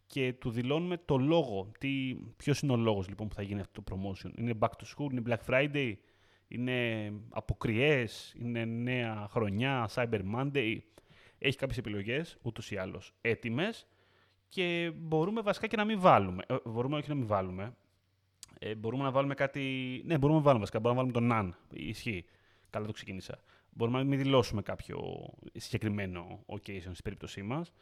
[0.07, 1.71] και του δηλώνουμε το λόγο.
[1.79, 4.85] Τι, ποιος είναι ο λόγος λοιπόν που θα γίνει αυτό το promotion; Είναι back to
[4.95, 5.93] school, είναι Black Friday,
[6.47, 10.77] είναι αποκριές, είναι νέα χρονιά, Cyber Monday.
[11.37, 13.87] Έχει κάποιες επιλογές, ούτως ή άλλως έτοιμες
[14.49, 16.43] και μπορούμε βασικά και να μην βάλουμε.
[16.47, 17.75] Ε, μπορούμε όχι να μην βάλουμε.
[18.59, 19.61] Ε, μπορούμε να βάλουμε κάτι.
[20.05, 20.79] Ναι, μπορούμε να βάλουμε βασικά.
[20.79, 21.77] Μπορούμε να βάλουμε τον none.
[21.79, 22.25] Ισχύει.
[22.75, 23.39] Καλά το ξεκίνησα.
[23.69, 27.73] Μπορούμε να μην δηλώσουμε κάποιο συγκεκριμένο occasion στην περίπτωσή μας.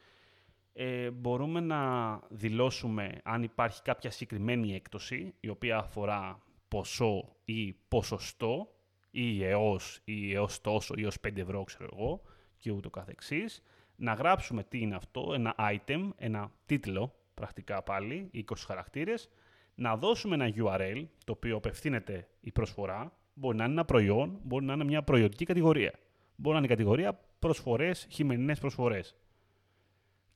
[0.73, 8.67] Ε, μπορούμε να δηλώσουμε αν υπάρχει κάποια συγκεκριμένη έκπτωση η οποία αφορά ποσό ή ποσοστό
[9.12, 12.21] ή έως ή έως τόσο ή έως 5 ευρώ ξέρω εγώ
[12.58, 13.63] και ούτω καθεξής
[13.95, 19.29] να γράψουμε τι είναι αυτό, ένα item, ένα τίτλο, πρακτικά πάλι, 20 χαρακτήρες,
[19.75, 24.65] να δώσουμε ένα URL, το οποίο απευθύνεται η προσφορά, μπορεί να είναι ένα προϊόν, μπορεί
[24.65, 25.93] να είναι μια προϊόντική κατηγορία.
[26.36, 29.15] Μπορεί να είναι η κατηγορία προσφορές, χειμερινές προσφορές.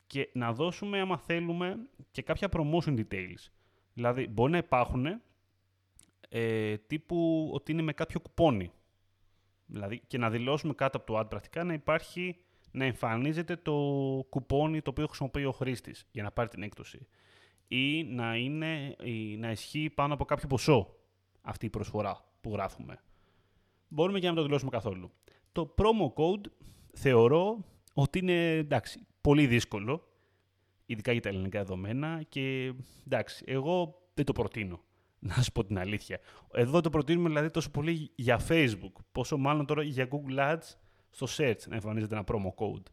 [0.08, 1.78] Και να δώσουμε, άμα θέλουμε,
[2.12, 3.50] και κάποια promotion details.
[3.94, 5.06] Δηλαδή, μπορεί να υπάρχουν
[6.30, 8.72] ε, τύπου ότι είναι με κάποιο κουπόνι.
[9.66, 12.36] Δηλαδή, και να δηλώσουμε κάτω από το ad πρακτικά να υπάρχει
[12.72, 13.74] να εμφανίζεται το
[14.30, 17.08] κουπόνι το οποίο χρησιμοποιεί ο χρήστης για να πάρει την έκπτωση.
[17.68, 20.96] Ή να, είναι, ή να ισχύει πάνω από κάποιο ποσό
[21.42, 23.02] αυτή η προσφορά που γράφουμε.
[23.88, 25.12] Μπορούμε και να μην το δηλώσουμε καθόλου.
[25.52, 26.52] Το promo code
[26.94, 30.08] θεωρώ ότι είναι εντάξει, πολύ δύσκολο,
[30.86, 32.74] ειδικά για τα ελληνικά δεδομένα και
[33.06, 34.84] εντάξει, εγώ δεν το προτείνω,
[35.20, 36.20] να σου πω την αλήθεια.
[36.54, 40.76] Εδώ το προτείνουμε δηλαδή τόσο πολύ για Facebook, πόσο μάλλον τώρα για Google Ads
[41.10, 42.84] στο search να εμφανίζεται ένα promo code.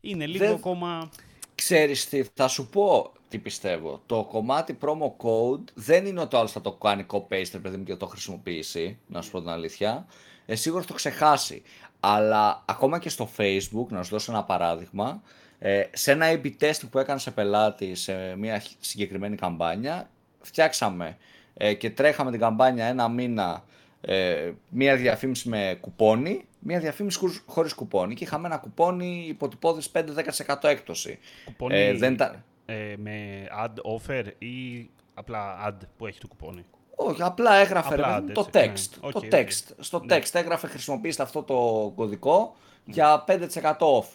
[0.00, 0.54] Είναι λίγο Δεν...
[0.54, 1.08] ακόμα...
[1.54, 4.02] Ξέρεις τι, θα σου πω τι πιστεύω.
[4.06, 7.84] Το κομμάτι promo code δεν είναι ότι ο άλλος θα το κάνει copy-paste παιδί μου
[7.84, 10.06] και το χρησιμοποιήσει, να σου πω την αλήθεια.
[10.46, 11.62] Ε, σίγουρα το ξεχάσει.
[12.00, 15.22] Αλλά ακόμα και στο facebook, να σου δώσω ένα παράδειγμα,
[15.58, 20.10] ε, σε ένα A-B test που έκανες σε πελάτη σε μια συγκεκριμένη καμπάνια,
[20.40, 21.16] φτιάξαμε
[21.54, 23.64] ε, και τρέχαμε την καμπάνια ένα μήνα
[24.04, 30.54] ε, μία διαφήμιση με κουπόνι, μία διαφήμιση χωρίς κουπόνι και είχαμε ένα κουπόνι υποτυπώδης 5-10%
[30.62, 31.18] έκπτωση.
[31.44, 32.44] Κουπόνι ε, δεν τα...
[32.66, 38.24] ε, με ad offer ή απλά ad που έχει το κουπόνι; Όχι, απλά έγραφε απλά
[38.26, 38.88] ρε, το text.
[39.04, 39.12] Ναι.
[39.12, 39.64] το text.
[39.78, 40.16] Στο ναι.
[40.16, 43.48] text έγραφε χρησιμοποιήστε αυτό το κωδικό για 5%
[43.78, 44.06] off.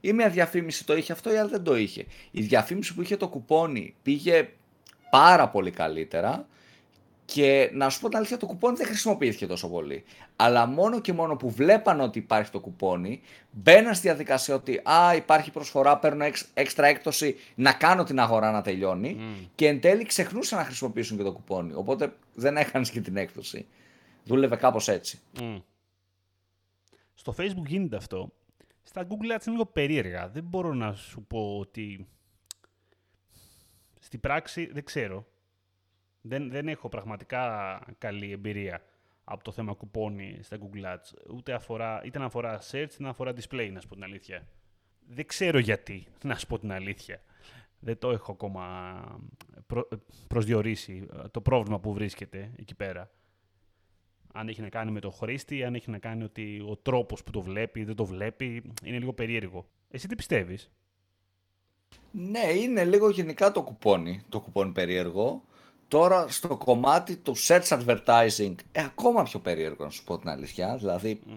[0.00, 2.06] Ή μια διαφήμιση το είχε αυτό ή άλλη δεν το είχε.
[2.30, 4.48] Η διαφήμιση που είχε το κουπόνι πήγε
[5.10, 6.46] πάρα πολύ καλύτερα
[7.34, 10.04] και να σου πω την αλήθεια, το κουπόνι δεν χρησιμοποιήθηκε τόσο πολύ.
[10.36, 13.20] Αλλά μόνο και μόνο που βλέπαν ότι υπάρχει το κουπόνι,
[13.50, 16.24] μπαίναν στη διαδικασία ότι Α, υπάρχει προσφορά, παίρνω
[16.54, 19.20] έξτρα έκπτωση να κάνω την αγορά να τελειώνει.
[19.54, 21.72] Και εν τέλει ξεχνούσαν να χρησιμοποιήσουν και το κουπόνι.
[21.74, 23.66] Οπότε δεν έκανε και την έκπτωση.
[24.24, 25.20] Δούλευε κάπως έτσι.
[27.14, 28.32] Στο Facebook γίνεται αυτό.
[28.82, 30.28] Στα Google Ads είναι λίγο περίεργα.
[30.28, 32.08] Δεν μπορώ να σου πω ότι...
[34.00, 35.26] Στην πράξη δεν ξέρω.
[36.20, 38.82] Δεν, δεν έχω πραγματικά καλή εμπειρία
[39.24, 41.34] από το θέμα κουπόνι στα Google Ads.
[41.34, 44.48] Ούτε αφορά, είτε να αφορά search, είτε να αφορά display, να σου πω την αλήθεια.
[45.08, 47.22] Δεν ξέρω γιατί, να σου πω την αλήθεια.
[47.80, 49.20] Δεν το έχω ακόμα
[49.66, 49.88] προ,
[50.28, 53.10] προσδιορίσει το πρόβλημα που βρίσκεται εκεί πέρα.
[54.32, 57.30] Αν έχει να κάνει με το χρήστη, αν έχει να κάνει ότι ο τρόπος που
[57.30, 59.68] το βλέπει, δεν το βλέπει, είναι λίγο περίεργο.
[59.90, 60.70] Εσύ τι πιστεύεις;
[62.10, 65.44] Ναι, είναι λίγο γενικά το κουπόνι, το κουπόνι περίεργο.
[65.88, 70.76] Τώρα στο κομμάτι του search advertising, ε, ακόμα πιο περίεργο να σου πω την αλήθεια.
[70.76, 71.32] Δηλαδή, mm.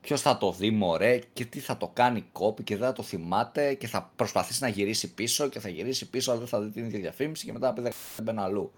[0.00, 3.02] ποιος θα το δει, μωρέ, και τι θα το κάνει copy και δεν θα το
[3.02, 6.70] θυμάται και θα προσπαθήσει να γυρίσει πίσω και θα γυρίσει πίσω, αλλά δεν θα δει
[6.70, 7.90] την ίδια διαφήμιση και μετά θα πει
[8.22, 8.72] δεν αλλού.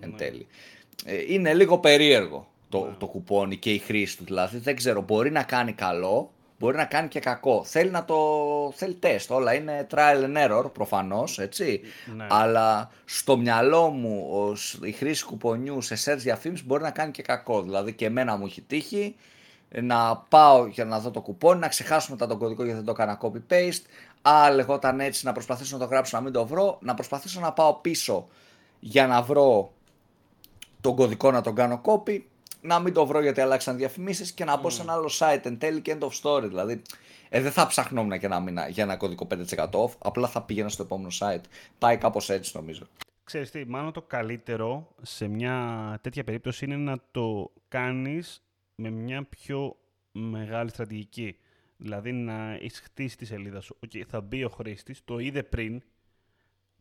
[0.00, 0.46] Εν τέλει.
[1.04, 2.94] Ε, είναι λίγο περίεργο το, ναι.
[2.98, 4.24] το κουπόνι και η χρήση του.
[4.24, 7.64] Δηλαδή, δεν ξέρω, μπορεί να κάνει καλό, μπορεί να κάνει και κακό.
[7.64, 8.16] Θέλει να το.
[8.74, 9.30] θέλει τεστ.
[9.30, 11.80] Όλα είναι trial and error προφανώς, έτσι.
[12.16, 12.26] Ναι.
[12.30, 17.22] Αλλά στο μυαλό μου ως, η χρήση κουπονιού σε search διαφήμιση μπορεί να κάνει και
[17.22, 17.62] κακό.
[17.62, 19.14] Δηλαδή και εμένα μου έχει τύχει
[19.68, 23.02] να πάω για να δω το κουπόνι, να ξεχάσω μετά τον κωδικό γιατί δεν το
[23.02, 23.82] έκανα copy-paste.
[24.22, 26.78] Α, λεγόταν έτσι να προσπαθήσω να το γράψω να μην το βρω.
[26.80, 28.28] Να προσπαθήσω να πάω πίσω
[28.80, 29.72] για να βρω
[30.80, 32.20] τον κωδικό να τον κάνω copy
[32.60, 35.58] να μην το βρω γιατί αλλάξαν διαφημίσεις και να μπω σε ένα άλλο site εν
[35.58, 36.48] τέλει και end of story.
[36.48, 36.82] Δηλαδή,
[37.28, 40.68] ε, δεν θα ψαχνόμουν και ένα μήνα για ένα κωδικό 5% off, απλά θα πήγαινα
[40.68, 41.42] στο επόμενο site.
[41.78, 42.86] Πάει κάπως έτσι νομίζω.
[43.24, 48.42] Ξέρεις τι, μάλλον το καλύτερο σε μια τέτοια περίπτωση είναι να το κάνεις
[48.74, 49.76] με μια πιο
[50.12, 51.36] μεγάλη στρατηγική.
[51.76, 53.78] Δηλαδή να έχεις χτίσει τη σελίδα σου.
[53.86, 55.82] Okay, θα μπει ο χρήστης, το είδε πριν,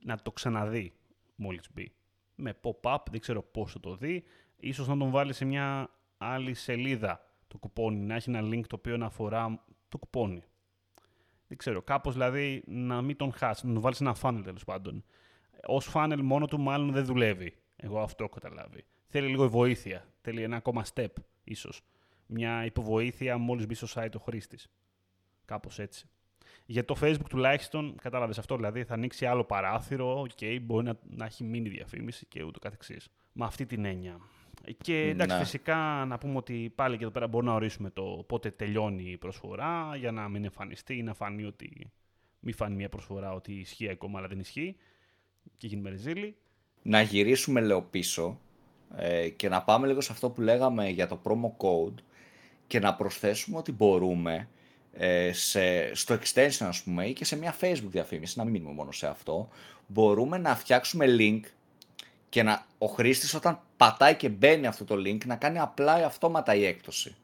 [0.04, 0.94] να το ξαναδεί
[1.36, 1.92] μόλις μπει.
[2.36, 4.24] Με pop-up, δεν ξέρω πώ θα το δει,
[4.60, 8.76] ίσως να τον βάλει σε μια άλλη σελίδα το κουπόνι, να έχει ένα link το
[8.76, 10.44] οποίο να αφορά το κουπόνι.
[11.48, 15.04] Δεν ξέρω, κάπως δηλαδή να μην τον χάσει, να τον βάλεις ένα funnel τέλος πάντων.
[15.66, 17.56] Ως funnel μόνο του μάλλον δεν δουλεύει.
[17.76, 18.86] Εγώ αυτό έχω καταλάβει.
[19.08, 21.08] Θέλει λίγο βοήθεια, θέλει ένα ακόμα step
[21.44, 21.82] ίσως.
[22.26, 24.68] Μια υποβοήθεια μόλις μπει στο site ο χρήστης.
[25.46, 26.10] Κάπως έτσι.
[26.66, 31.26] Για το Facebook τουλάχιστον, κατάλαβες αυτό, δηλαδή θα ανοίξει άλλο παράθυρο, okay, μπορεί να, να
[31.26, 33.10] έχει μείνει διαφήμιση και ούτω καθεξής.
[33.32, 34.20] Με αυτή την έννοια.
[34.82, 35.44] Και εντάξει, ναι.
[35.44, 39.18] φυσικά να πούμε ότι πάλι και εδώ πέρα μπορούμε να ορίσουμε το πότε τελειώνει η
[39.18, 41.92] προσφορά για να μην εμφανιστεί ή να φανεί ότι.
[42.40, 44.76] Μην φανεί μια προσφορά ότι ισχύει ακόμα αλλά δεν ισχύει
[45.58, 46.36] και γίνει μεριζίλη.
[46.82, 48.40] Να γυρίσουμε λέω πίσω
[48.96, 51.96] ε, και να πάμε λίγο σε αυτό που λέγαμε για το promo code
[52.68, 54.48] και να προσθέσουμε ότι μπορούμε
[54.94, 58.74] ε, σε, στο extension ας πούμε ή και σε μια facebook διαφήμιση, να μην μείνουμε
[58.74, 59.50] μόνο σε αυτό,
[59.88, 61.42] μπορούμε να φτιάξουμε link
[62.30, 66.56] και να, ο χρήστης όταν πατάει και μπαίνει αυτό το link να κάνει απλά αυτόματα
[66.56, 67.16] η έκπτωση.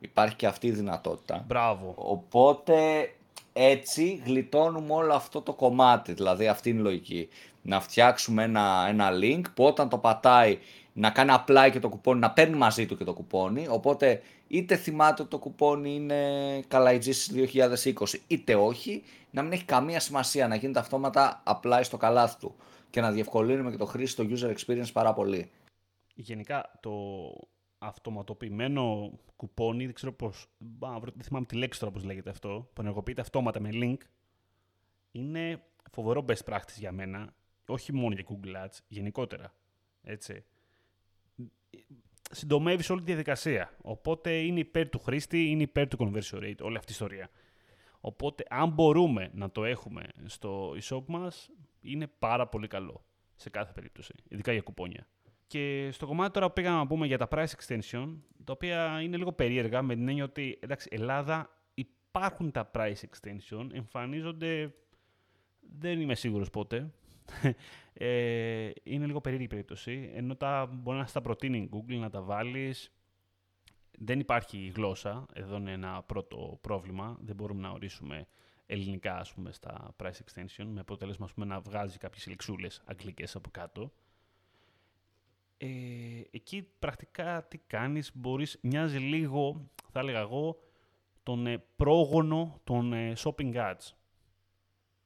[0.00, 1.44] Υπάρχει και αυτή η δυνατότητα.
[1.46, 1.94] Μπράβο.
[1.96, 3.08] Οπότε
[3.52, 7.28] έτσι γλιτώνουμε όλο αυτό το κομμάτι, δηλαδή αυτή είναι η λογική.
[7.62, 10.58] Να φτιάξουμε ένα, ένα link που όταν το πατάει
[10.92, 13.66] να κάνει απλά και το κουπόνι, να παίρνει μαζί του και το κουπόνι.
[13.68, 16.24] Οπότε είτε θυμάται ότι το κουπόνι είναι
[16.68, 17.92] καλαϊτζής 2020
[18.26, 22.54] είτε όχι, να μην έχει καμία σημασία να γίνεται αυτόματα απλά στο καλάθι του
[22.90, 25.50] και να διευκολύνουμε και το χρήση το user experience πάρα πολύ.
[26.14, 27.32] Γενικά το
[27.78, 30.46] αυτοματοποιημένο κουπόνι, δεν ξέρω πώς,
[31.02, 33.96] δεν θυμάμαι τη λέξη τώρα πώς λέγεται αυτό, που ενεργοποιείται αυτόματα με link,
[35.10, 37.34] είναι φοβερό best practice για μένα,
[37.66, 39.54] όχι μόνο για Google Ads, γενικότερα.
[40.02, 40.44] Έτσι.
[42.30, 43.76] Συντομεύεις όλη τη διαδικασία.
[43.82, 47.30] Οπότε είναι υπέρ του χρήστη, είναι υπέρ του conversion rate, όλη αυτή η ιστορία.
[48.00, 53.72] Οπότε, αν μπορούμε να το έχουμε στο e-shop μας, είναι πάρα πολύ καλό σε κάθε
[53.72, 55.06] περίπτωση, ειδικά για κουπόνια.
[55.46, 59.16] Και στο κομμάτι τώρα που πήγαμε να πούμε για τα price extension, τα οποία είναι
[59.16, 64.74] λίγο περίεργα με την έννοια ότι εντάξει, Ελλάδα υπάρχουν τα price extension, εμφανίζονται,
[65.78, 66.90] δεν είμαι σίγουρος πότε,
[67.92, 72.22] ε, είναι λίγο περίεργη περίπτωση, ενώ τα μπορεί να στα προτείνει η Google να τα
[72.22, 72.92] βάλεις,
[74.02, 78.26] δεν υπάρχει γλώσσα, εδώ είναι ένα πρώτο πρόβλημα, δεν μπορούμε να ορίσουμε
[78.66, 83.36] ελληνικά ας πούμε, στα price extension, με αποτέλεσμα ας πούμε, να βγάζει κάποιες λεξούλες αγγλικές
[83.36, 83.92] από κάτω.
[85.56, 85.68] Ε,
[86.30, 90.58] εκεί πρακτικά τι κάνεις, μπορείς, μοιάζει λίγο, θα έλεγα εγώ,
[91.22, 93.92] τον ε, πρόγονο των ε, shopping ads,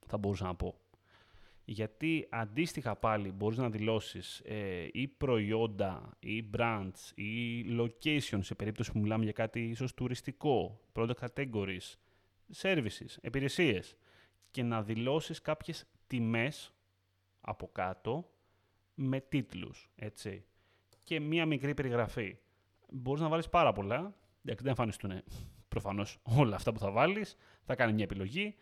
[0.07, 0.74] θα μπορούσα να πω.
[1.64, 8.92] Γιατί αντίστοιχα πάλι μπορείς να δηλώσεις ε, ή προϊόντα, ή brands, ή location σε περίπτωση
[8.92, 11.94] που μιλάμε για κάτι ίσως τουριστικό, product categories,
[12.56, 13.96] services, υπηρεσίες
[14.50, 16.74] και να δηλώσεις κάποιες τιμές
[17.40, 18.30] από κάτω
[18.94, 20.44] με τίτλους, έτσι.
[21.04, 22.36] Και μία μικρή περιγραφή.
[22.88, 25.22] Μπορείς να βάλεις πάρα πολλά, δεν εμφανιστούν
[25.68, 28.54] προφανώς όλα αυτά που θα βάλεις, θα κάνει μια επιλογή.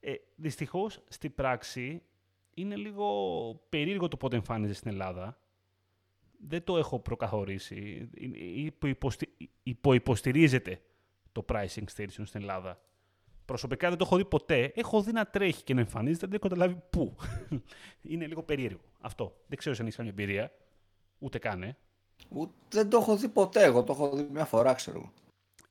[0.00, 2.02] Ε, δυστυχώς, στην πράξη,
[2.60, 3.06] είναι λίγο
[3.68, 5.38] περίεργο το πότε εμφάνιζε στην Ελλάδα.
[6.46, 8.10] Δεν το έχω προκαθορίσει.
[8.54, 9.28] Υποϋποστη...
[9.62, 10.80] Υποϋποστηρίζεται
[11.32, 12.80] το pricing station στην Ελλάδα.
[13.44, 14.72] Προσωπικά δεν το έχω δει ποτέ.
[14.74, 17.16] Έχω δει να τρέχει και να εμφανίζεται, δεν έχω καταλάβει πού.
[18.12, 18.80] είναι λίγο περίεργο.
[19.00, 19.36] Αυτό.
[19.46, 20.52] Δεν ξέρω αν έχεις καμία εμπειρία.
[21.18, 21.76] Ούτε καν, ε.
[22.28, 23.62] Ούτε, δεν το έχω δει ποτέ.
[23.62, 25.12] Εγώ το έχω δει μια φορά, ξέρω.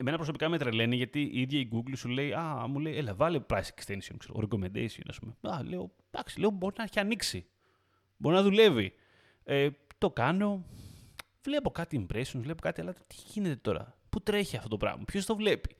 [0.00, 3.14] Εμένα προσωπικά με τρελαίνει γιατί η ίδια η Google σου λέει, Α, μου λέει, έλα,
[3.14, 5.36] βάλε price extension, ξέρω, recommendation, ας πούμε.
[5.40, 7.46] Α, λέω, εντάξει, λέω, μπορεί να έχει ανοίξει.
[8.16, 8.92] Μπορεί να δουλεύει.
[9.44, 9.68] Ε,
[9.98, 10.64] το κάνω.
[11.42, 13.96] Βλέπω κάτι impressions, βλέπω κάτι, αλλά τι γίνεται τώρα.
[14.08, 15.76] Πού τρέχει αυτό το πράγμα, ποιος το βλέπει.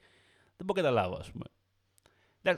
[0.57, 1.45] Δεν μπορώ να καταλάβω, ας πούμε.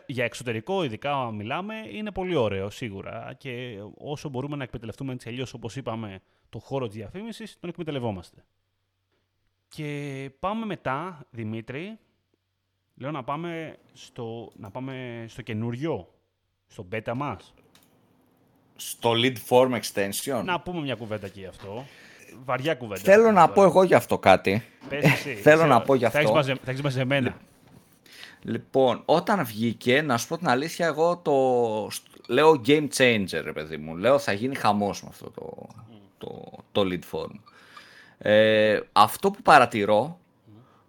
[0.07, 5.55] Για εξωτερικό, ειδικά μιλάμε, είναι πολύ ωραίο σίγουρα και όσο μπορούμε να εκμεταλλευτούμε έτσι αλλιώς,
[5.55, 8.45] όπως είπαμε, το χώρο της διαφήμισης, τον εκμεταλλευόμαστε.
[9.75, 11.99] Και πάμε μετά, Δημήτρη,
[12.95, 16.09] λέω να πάμε στο, να πάμε στο καινούριο,
[16.67, 17.55] στο beta μας.
[18.77, 20.43] Στο lead form extension.
[20.45, 21.87] Να πούμε μια κουβέντα εκεί αυτό.
[22.45, 23.01] Βαριά κουβέντα.
[23.01, 24.63] Θέλω να πω εγώ γι' αυτό κάτι.
[24.89, 25.35] Πες εσύ.
[25.47, 26.43] Θέλω να πω γι' αυτό.
[26.43, 27.37] Θα έχεις μαζί εμένα.
[28.43, 31.33] Λοιπόν, όταν βγήκε, να σου πω την αλήθεια, εγώ το
[32.27, 33.97] λέω game changer, παιδί μου.
[33.97, 35.69] Λέω θα γίνει χαμός με αυτό το,
[36.19, 37.50] το, το lead form.
[38.23, 40.21] Ε, αυτό που παρατηρώ,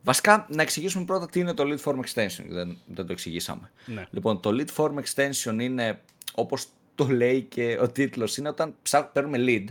[0.04, 3.72] βασικά να εξηγήσουμε πρώτα τι είναι το lead form extension, δεν, δεν το εξηγήσαμε.
[3.86, 4.06] Ναι.
[4.10, 6.02] Λοιπόν, το lead form extension είναι,
[6.34, 6.66] όπως
[6.96, 8.76] το λέει και ο τίτλος, είναι όταν
[9.14, 9.66] παίρνουμε lead,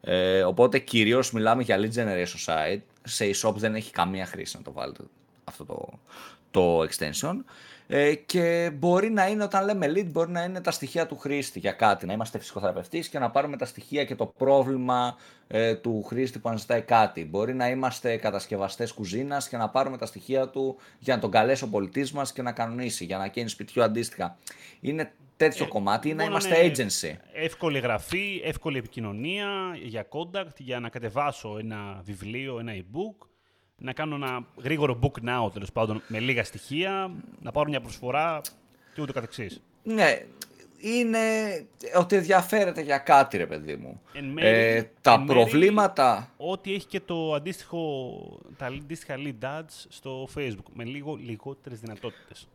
[0.00, 4.62] ε, οπότε κυρίως μιλάμε για lead generation site, σε e-shop δεν έχει καμία χρήση να
[4.62, 5.02] το βάλετε
[5.44, 5.98] αυτό το,
[6.50, 7.36] το extension.
[7.92, 11.58] Ε, και μπορεί να είναι, όταν λέμε lead, μπορεί να είναι τα στοιχεία του χρήστη
[11.58, 12.06] για κάτι.
[12.06, 15.16] Να είμαστε φυσικοθεραπευτής και να πάρουμε τα στοιχεία και το πρόβλημα
[15.48, 17.24] ε, του χρήστη που αναζητάει κάτι.
[17.24, 21.64] Μπορεί να είμαστε κατασκευαστές κουζίνας και να πάρουμε τα στοιχεία του για να τον καλέσει
[21.64, 24.38] ο πολιτής μας και να κανονίσει, για να καίνει σπιτιού αντίστοιχα.
[24.80, 27.14] Είναι τέτοιο ε, κομμάτι ή να είμαστε agency.
[27.32, 29.48] Εύκολη γραφή, εύκολη επικοινωνία
[29.82, 33.26] για contact, για να κατεβάσω ένα βιβλίο, ένα e-book
[33.80, 37.10] να κάνω ένα γρήγορο book now, τέλος πάντων, με λίγα στοιχεία,
[37.40, 38.40] να πάρω μια προσφορά
[38.94, 39.62] και ούτω καθεξής.
[39.82, 40.24] Ναι,
[40.80, 41.18] είναι
[41.96, 44.00] ότι ενδιαφέρεται για κάτι, ρε παιδί μου.
[44.36, 46.30] ε, τα προβλήματα...
[46.36, 47.80] Ό,τι έχει και το αντίστοιχο,
[48.56, 52.48] τα αντίστοιχα lead ads στο facebook, με λίγο λιγότερες δυνατότητες.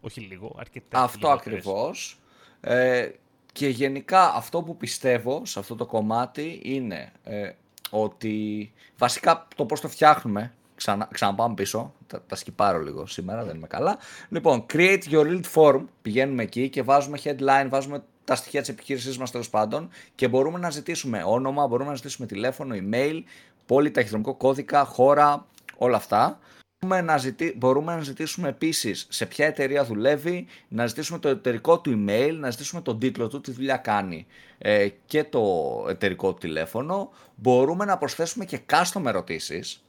[0.00, 2.18] Όχι λίγο, αρκετά Αυτό ακριβώς.
[2.60, 3.10] Ε,
[3.52, 7.50] και γενικά αυτό που πιστεύω σε αυτό το κομμάτι είναι ε,
[7.94, 13.56] ότι βασικά το πώς το φτιάχνουμε, ξανα, ξαναπάμε πίσω, τα, τα σκυπάρω λίγο σήμερα, δεν
[13.56, 13.98] είμαι καλά.
[14.28, 19.18] Λοιπόν, create your lead form, πηγαίνουμε εκεί και βάζουμε headline, βάζουμε τα στοιχεία της επιχείρησής
[19.18, 23.22] μας τέλος πάντων και μπορούμε να ζητήσουμε όνομα, μπορούμε να ζητήσουμε τηλέφωνο, email,
[23.66, 26.38] πόλη, ταχυδρομικό κώδικα, χώρα, όλα αυτά.
[26.86, 31.80] Μπορούμε να, ζητή, μπορούμε να ζητήσουμε επίσης σε ποια εταιρεία δουλεύει, να ζητήσουμε το εταιρικό
[31.80, 34.26] του email, να ζητήσουμε τον τίτλο του, τι δουλειά κάνει
[34.58, 35.42] ε, και το
[35.88, 37.10] εταιρικό του τηλέφωνο.
[37.34, 39.84] Μπορούμε να προσθέσουμε και custom ερωτήσεις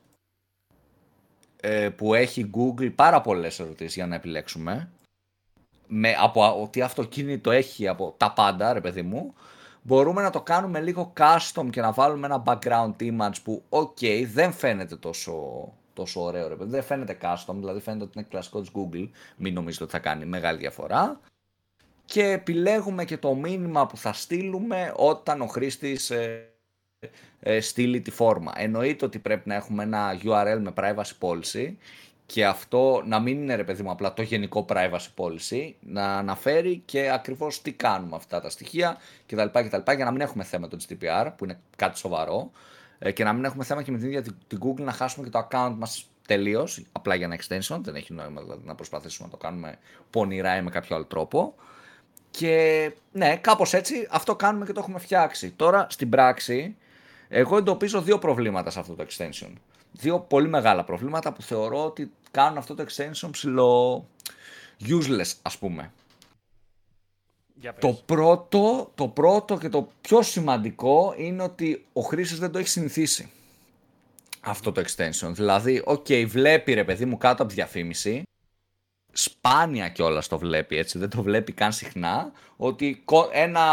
[1.62, 4.90] ε, που έχει Google πάρα πολλές ερωτήσεις για να επιλέξουμε.
[5.88, 9.34] Με, από ότι αυτοκίνητο έχει από τα πάντα, ρε παιδί μου.
[9.82, 14.54] Μπορούμε να το κάνουμε λίγο custom και να βάλουμε ένα background image που, ok, δεν
[14.54, 15.34] φαίνεται τόσο
[15.94, 16.70] τόσο ωραίο ρε παιδί.
[16.70, 19.10] Δεν φαίνεται custom, δηλαδή φαίνεται ότι είναι κλασικό της Google.
[19.38, 21.20] Μην νομίζετε ότι θα κάνει μεγάλη διαφορά.
[22.06, 26.54] Και επιλέγουμε και το μήνυμα που θα στείλουμε όταν ο χρήστης ε,
[27.40, 28.52] ε, στείλει τη φόρμα.
[28.56, 31.74] Εννοείται ότι πρέπει να έχουμε ένα URL με privacy policy
[32.26, 36.82] και αυτό να μην είναι ρε παιδί μου απλά το γενικό privacy policy, να αναφέρει
[36.86, 39.46] και ακριβώς τι κάνουμε αυτά τα στοιχεία κτλ.
[39.46, 42.52] κτλ για να μην έχουμε θέμα το GDPR που είναι κάτι σοβαρό.
[43.06, 45.32] Ε, και να μην έχουμε θέμα και με την ίδια την Google να χάσουμε και
[45.32, 47.80] το account μας τελείως, απλά για ένα extension.
[47.82, 49.78] Δεν έχει νόημα δηλαδή, να προσπαθήσουμε να το κάνουμε
[50.10, 51.56] πονηρά ή με κάποιο άλλο τρόπο.
[52.32, 55.52] Και ναι, κάπως έτσι αυτό κάνουμε και το έχουμε φτιάξει.
[55.52, 56.76] Τώρα στην πράξη,
[57.28, 59.54] εγώ εντοπίζω δύο προβλήματα σε αυτό το extension.
[59.92, 64.06] Δύο πολύ μεγάλα προβλήματα που θεωρώ ότι κάνουν αυτό το extension ψιλο
[64.88, 65.92] useless, ας πούμε.
[67.80, 72.68] Το πρώτο, το πρώτο και το πιο σημαντικό είναι ότι ο χρήστης δεν το έχει
[72.68, 73.32] συνηθίσει.
[74.40, 75.32] Αυτό το extension.
[75.32, 78.24] Δηλαδή, OK, okay, βλέπει ρε παιδί μου κάτω από τη διαφήμιση,
[79.12, 83.66] σπάνια κιόλας το βλέπει έτσι, δεν το βλέπει καν συχνά, ότι ένα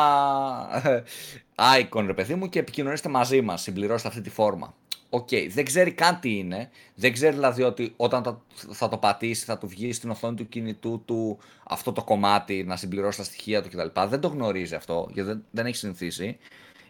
[1.55, 4.75] icon ρε παιδί μου και επικοινωνήστε μαζί μας, συμπληρώστε αυτή τη φόρμα.
[5.13, 6.71] OK, okay, δεν ξέρει καν τι είναι.
[6.95, 11.03] Δεν ξέρει δηλαδή ότι όταν θα το πατήσει θα του βγει στην οθόνη του κινητού
[11.05, 14.01] του αυτό το κομμάτι να συμπληρώσει τα στοιχεία του κτλ.
[14.09, 16.39] Δεν το γνωρίζει αυτό γιατί δεν, δεν έχει συνηθίσει.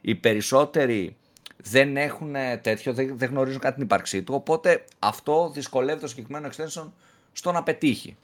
[0.00, 1.16] Οι περισσότεροι
[1.56, 4.34] δεν έχουν τέτοιο, δεν, δεν γνωρίζουν καν την ύπαρξή του.
[4.34, 6.90] Οπότε αυτό δυσκολεύει το συγκεκριμένο extension
[7.32, 8.16] στο να πετύχει.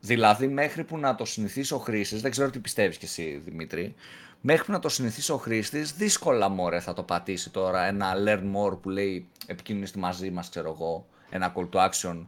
[0.00, 3.94] Δηλαδή, μέχρι που να το συνηθίσει ο χρήστη, δεν ξέρω τι πιστεύεις κι εσύ Δημήτρη,
[4.42, 8.52] μέχρι που να το συνηθίσει ο χρήστης, δύσκολα μωρέ θα το πατήσει τώρα ένα learn
[8.54, 12.26] more που λέει επικοινωνήστε μαζί μας, ξέρω εγώ, ένα call to action.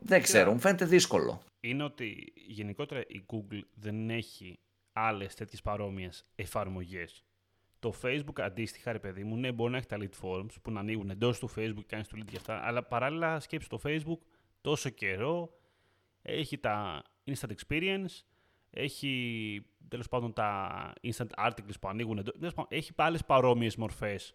[0.00, 1.42] Δεν ξέρω, μου φαίνεται δύσκολο.
[1.60, 4.58] Είναι ότι γενικότερα η Google δεν έχει
[4.92, 7.24] άλλες τέτοιες παρόμοιες εφαρμογές.
[7.78, 10.80] Το Facebook αντίστοιχα, ρε παιδί μου, ναι, μπορεί να έχει τα lead forms που να
[10.80, 14.18] ανοίγουν εντός του Facebook και κάνεις το lead για αυτά, αλλά παράλληλα σκέψει το Facebook
[14.60, 15.60] τόσο καιρό
[16.22, 18.22] έχει τα instant experience,
[18.70, 22.32] έχει τέλος πάντων τα instant articles που ανοίγουν εντό.
[22.68, 24.34] Έχει άλλες παρόμοιες μορφές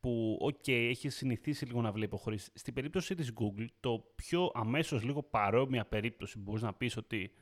[0.00, 2.58] που, οκ, έχει συνηθίσει λίγο να βλέπει ο χρήστη.
[2.58, 7.32] Στην περίπτωση της Google, το πιο αμέσως λίγο παρόμοια περίπτωση που μπορείς να πεις ότι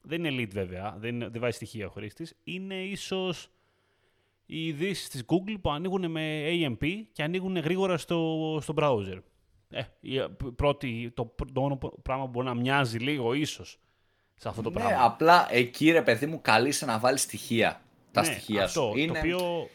[0.00, 3.48] δεν είναι lead βέβαια, δεν, δεν βάζει στοιχεία ο χρήστης, είναι ίσως
[4.46, 9.18] οι ειδήσεις της Google που ανοίγουν με AMP και ανοίγουν γρήγορα στο, στο browser.
[10.00, 10.26] Ε,
[10.56, 13.78] πρώτη, το, το μόνο πράγμα που μπορεί να μοιάζει λίγο ίσως
[14.44, 15.04] σε αυτό το ναι, πράγμα.
[15.04, 17.80] απλά εκεί ρε παιδί μου καλείσαι να βάλεις στοιχεία.
[18.12, 18.98] Τα ναι, στοιχεία αυτό, σου.
[18.98, 19.12] Είναι...
[19.12, 19.68] Το οποίο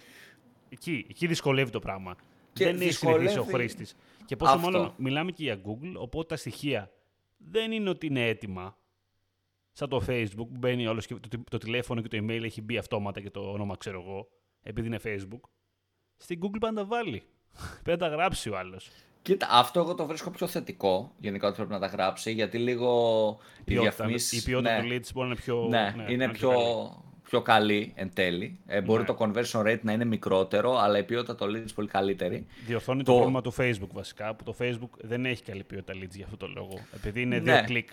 [0.70, 2.16] εκεί, εκεί δυσκολεύει το πράγμα.
[2.54, 3.96] Και δεν έχει δυσκολεύει- συνηθίσει ο χρήστης.
[4.26, 4.72] Και πόσο Αυτό.
[4.72, 6.92] μάλλον μιλάμε και για Google, οπότε τα στοιχεία
[7.38, 8.78] δεν είναι ότι είναι έτοιμα.
[9.72, 12.78] Σαν το Facebook που μπαίνει όλος και το, το τηλέφωνο και το email έχει μπει
[12.78, 14.28] αυτόματα και το όνομα ξέρω εγώ,
[14.64, 15.50] επειδή είναι Facebook.
[16.18, 17.24] Στην Google πάντα βάλει.
[17.84, 18.90] Πρέπει να τα γράψει ο άλλος.
[19.22, 21.12] Κοίτα, αυτό εγώ το βρίσκω πιο θετικό.
[21.20, 24.40] Γενικά ότι πρέπει να τα γράψει, γιατί λίγο οι διαφημίσεις...
[24.42, 25.66] Η ποιότητα ναι, του leads μπορεί να είναι πιο.
[25.70, 26.90] ναι, ναι, είναι να πιο, καλή.
[27.24, 28.60] πιο καλή εν τέλει.
[28.68, 29.08] Ε, μπορεί Ναι.
[29.08, 32.46] το conversion rate να είναι μικρότερο, αλλά η ποιότητα των leads πολύ καλύτερη.
[32.66, 33.12] Διορθώνει το...
[33.12, 36.38] το- πρόβλημα του Facebook βασικά, που το Facebook δεν έχει καλή ποιότητα leads για αυτό
[36.38, 36.80] το λόγο.
[36.96, 37.62] Επειδή είναι δύο Ναι.
[37.62, 37.90] κλικ.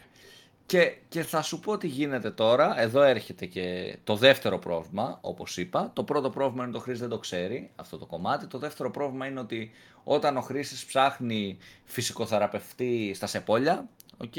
[0.66, 2.80] Και, και θα σου πω τι γίνεται τώρα.
[2.80, 5.90] Εδώ έρχεται και το δεύτερο πρόβλημα, όπως είπα.
[5.92, 8.46] Το πρώτο πρόβλημα είναι ότι ο χρήστης δεν το ξέρει, αυτό το κομμάτι.
[8.46, 9.70] Το δεύτερο πρόβλημα είναι ότι
[10.04, 14.34] όταν ο χρήστης ψάχνει φυσικοθεραπευτή στα σεπόλια, οκ,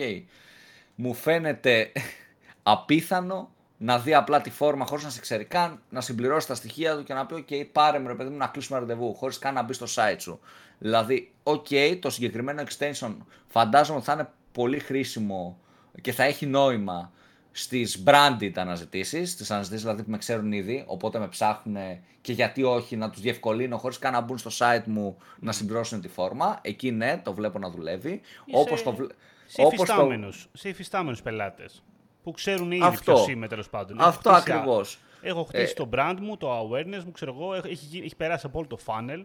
[0.96, 1.92] μου φαίνεται
[2.64, 6.96] απίθανο να δει απλά τη φόρμα χωρίς να σε ξέρει καν, να συμπληρώσει τα στοιχεία
[6.96, 9.54] του και να πει «OK, πάρε με ρε παιδί μου να κλείσουμε ραντεβού», χωρίς καν
[9.54, 10.40] να μπει στο site σου.
[10.78, 11.68] Δηλαδή, οκ,
[12.00, 13.16] το συγκεκριμένο extension
[13.48, 15.60] φαντάζομαι ότι θα είναι πολύ χρήσιμο
[16.02, 17.12] και θα έχει νόημα
[17.52, 21.78] στις branded αναζητήσεις, στις αναζητήσεις δηλαδή που με ξέρουν ήδη, οπότε με ψάχνουν
[22.22, 26.02] και γιατί όχι να τους διευκολύνω χωρίς καν να μπουν στο site μου να συμπληρώσουν
[26.02, 26.60] τη φόρμα.
[26.62, 28.12] Εκεί ναι, το βλέπω να δουλεύει.
[28.46, 29.12] Είσαι Όπως το, βλέ-
[29.46, 31.84] Σε όπως το- υφιστάμενους, σε υφιστάμενους πελάτες
[32.24, 33.14] που ξέρουν ήδη Αυτό.
[33.14, 34.00] ποιος είμαι τέλος πάντων.
[34.00, 35.00] Έχω Αυτό χτίσει- ακριβώς.
[35.22, 38.58] Έχω χτίσει το brand μου, το awareness μου, ξέρω εγώ, έχει, έχει, έχει περάσει από
[38.58, 39.22] όλο το funnel.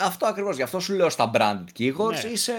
[0.00, 2.30] Αυτό ακριβώς, γι' αυτό σου λέω στα branded keywords Ναι.
[2.30, 2.52] ή σε,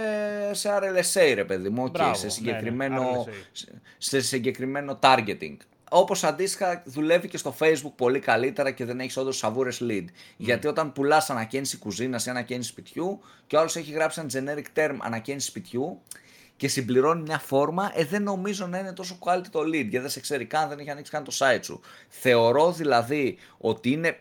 [0.52, 3.34] σε RLSA ρε παιδί μου, Μπράβο, okay, σε, ναι, συγκεκριμένο, ναι, RLSA.
[3.52, 5.58] σε, σε συγκεκριμένο targeting.
[5.92, 10.06] Όπως αντίστοιχα δουλεύει και στο facebook πολύ καλύτερα και δεν έχεις όντως σαβούρες lead.
[10.38, 14.80] Γιατί όταν πουλάς ανακαίνιση κουζίνας ή ανακαίνιση σπιτιού και ο άλλος έχει γράψει ένα generic
[14.80, 16.02] term ανακαίνιση σπιτιού
[16.58, 20.10] και συμπληρώνει μια φόρμα, ε, δεν νομίζω να είναι τόσο quality το lead, γιατί δεν
[20.10, 21.82] σε ξέρει καν, δεν έχει ανοίξει καν το site σου.
[22.10, 24.20] Θεωρώ δηλαδή ότι είναι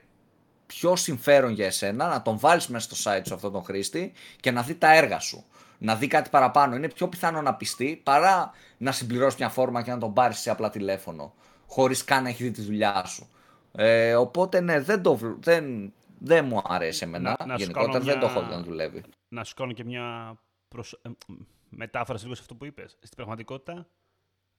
[0.68, 4.50] πιο συμφέρον για εσένα να τον βάλεις μέσα στο site σου αυτόν τον χρήστη και
[4.50, 5.44] να δει τα έργα σου.
[5.78, 6.74] Να δει κάτι παραπάνω.
[6.76, 10.50] Είναι πιο πιθανό να πιστεί παρά να συμπληρώσει μια φόρμα και να τον πάρεις σε
[10.50, 11.34] απλά τηλέφωνο.
[11.66, 13.28] Χωρίς καν να έχει δει τη δουλειά σου.
[13.72, 17.36] Ε, οπότε ναι, δεν, το, βλ- δεν, δεν μου αρέσει εμένα.
[17.38, 19.02] Να- να σου Γενικότερα κάνω δεν το μια- έχω δει να δουλεύει.
[19.28, 20.36] Να σου κάνω και μια
[20.68, 20.92] προσ...
[20.92, 21.34] ε, μ,
[21.68, 22.90] μετάφραση λίγο σε αυτό που είπες.
[23.02, 23.88] Στην πραγματικότητα,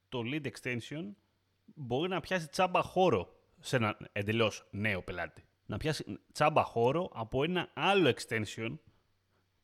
[0.10, 1.04] το lead extension
[1.76, 3.28] μπορεί να πιάσει τσάμπα χώρο
[3.60, 5.44] σε ένα εντελώς νέο πελάτη.
[5.70, 8.78] Να πιάσει τσάμπα χώρο από ένα άλλο extension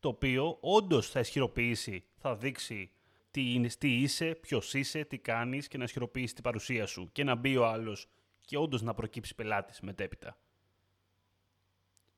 [0.00, 2.90] το οποίο όντως θα ισχυροποιήσει, θα δείξει
[3.30, 7.08] τι, είναι, τι είσαι, ποιος είσαι, τι κάνεις και να ισχυροποιήσει την παρουσία σου.
[7.12, 8.08] Και να μπει ο άλλος
[8.40, 10.38] και όντως να προκύψει πελάτης μετέπειτα.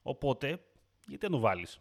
[0.02, 0.64] Οπότε,
[1.06, 1.80] γιατί να το βάλεις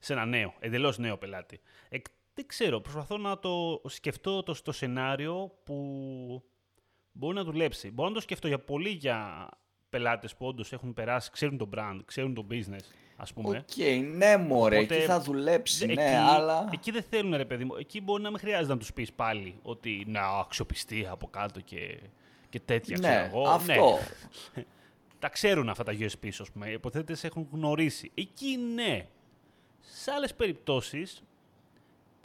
[0.00, 1.98] σε ένα νέο, εντελώς νέο πελάτη; Ε,
[2.34, 6.44] δεν ξέρω, προσπαθώ να το σκεφτώ το, στο σενάριο που
[7.12, 7.90] μπορεί να δουλέψει.
[7.90, 9.48] Μπορώ να το σκεφτώ για πολύ για
[9.96, 12.84] πελάτες που όντως έχουν περάσει, ξέρουν το brand, ξέρουν το business,
[13.16, 13.56] ας πούμε.
[13.58, 13.84] Οκ,
[14.16, 16.68] ναι μωρέ, Οπότε, εκεί θα δουλέψει, Δε- ναι, εκεί, αλλά...
[16.72, 17.74] εκεί δεν θέλουν ρε παιδί μου.
[17.78, 21.98] Εκεί μπορεί να μην χρειάζεται να τους πεις πάλι ότι να αξιοπιστία από κάτω και,
[22.48, 22.96] και τέτοια.
[22.98, 23.48] ξέρω Ναι, εγώ.
[23.48, 23.98] αυτό.
[24.54, 24.64] Ναι,
[25.18, 26.68] τα ξέρουν αυτά τα USP, ας πούμε.
[26.68, 28.10] Υποτίθεται σ' έχουν γνωρίσει.
[28.14, 29.06] Εκεί ναι.
[29.80, 31.22] Σε άλλες περιπτώσεις,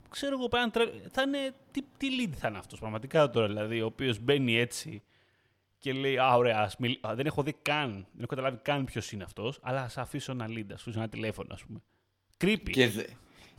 [0.10, 0.84] ξέρω εγώ πέραν τρε...
[1.12, 1.54] θα είναι.
[1.72, 5.02] Τι, τι lead θα είναι αυτός πραγματικά τώρα, δηλαδή, ο οποίος μπαίνει έτσι
[5.82, 6.98] και λέει Α, ωραία, ας μιλ...
[7.02, 10.32] α, δεν έχω δει καν, δεν έχω καταλάβει καν ποιος είναι αυτός, αλλά ας αφήσω
[10.32, 11.80] ένα lead, ας αφήσω ένα τηλέφωνο, ας πούμε.
[12.44, 12.70] Creepy.
[12.72, 13.04] Και, δε-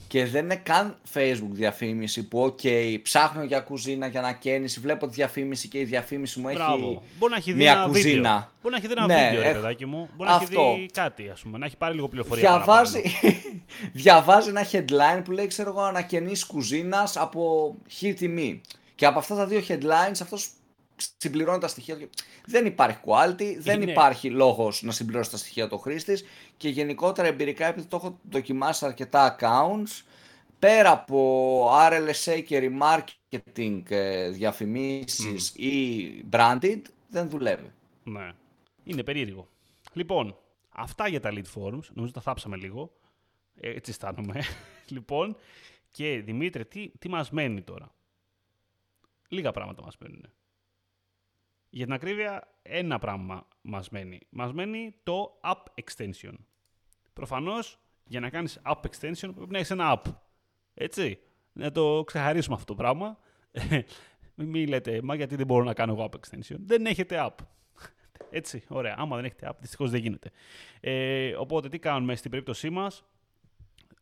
[0.08, 5.12] και δεν είναι καν Facebook διαφήμιση που, OK, ψάχνω για κουζίνα, για ανακαίνιση, βλέπω τη
[5.14, 6.74] διαφήμιση και η διαφήμιση μου Μπράβο.
[6.88, 8.12] έχει Μπορεί να έχει δει μια ένα κουζίνα.
[8.12, 8.48] βίντεο.
[8.62, 10.08] Μπορεί να έχει δει ένα Ναι, βίντεο, ρε έχω- παιδάκι μου.
[10.16, 10.60] Μπορεί να Αυτό.
[10.60, 11.58] έχει δει κάτι, ας πούμε.
[11.58, 12.42] Να έχει πάρει λίγο πληροφορία.
[12.50, 13.34] Διαβάζει, παραπάνω.
[13.92, 18.60] διαβάζει ένα headline που λέει, ξέρω εγώ, ανακαινής κουζίνας από χ τιμή.
[18.94, 20.48] Και από αυτά τα δύο headlines αυτός
[21.18, 22.08] συμπληρώνει τα στοιχεία του.
[22.46, 26.24] Δεν υπάρχει quality, δεν Είναι- υπάρχει λόγος να συμπληρώσει τα στοιχεία του χρήστης
[26.56, 30.02] και γενικότερα εμπειρικά επειδή το έχω δοκιμάσει σε αρκετά accounts
[30.58, 37.72] πέρα από RLSA και remarketing ε, διαφημίσεις ή branded δεν δουλεύει.
[38.04, 38.32] Ναι.
[38.84, 39.48] Είναι περίεργο.
[39.92, 40.36] Λοιπόν,
[40.70, 41.84] αυτά για τα lead forms.
[41.94, 42.92] Νομίζω τα θάψαμε λίγο.
[43.60, 44.42] Ε, Έτσι αισθάνομαι.
[44.94, 45.36] λοιπόν,
[45.90, 47.94] και Δημήτρη, τι, τι μας μένει τώρα;
[49.28, 50.24] Λίγα πράγματα μας μένουν.
[51.74, 54.20] Για την ακρίβεια, ένα πράγμα μας μένει.
[54.30, 56.34] Μας μένει το app extension.
[57.12, 60.12] Προφανώς, για να κάνεις app extension πρέπει να έχεις ένα app.
[60.74, 61.18] Έτσι.
[61.52, 63.18] Να το ξεχαρίσουμε αυτό το πράγμα.
[64.34, 67.44] Μην λέτε, μα γιατί δεν μπορώ να κάνω εγώ app extension; Δεν έχετε app.
[68.38, 68.94] Έτσι, ωραία.
[68.98, 70.30] Άμα δεν έχετε app, δυστυχώς δεν γίνεται.
[70.80, 73.04] Ε, οπότε, τι κάνουμε στην περίπτωσή μας;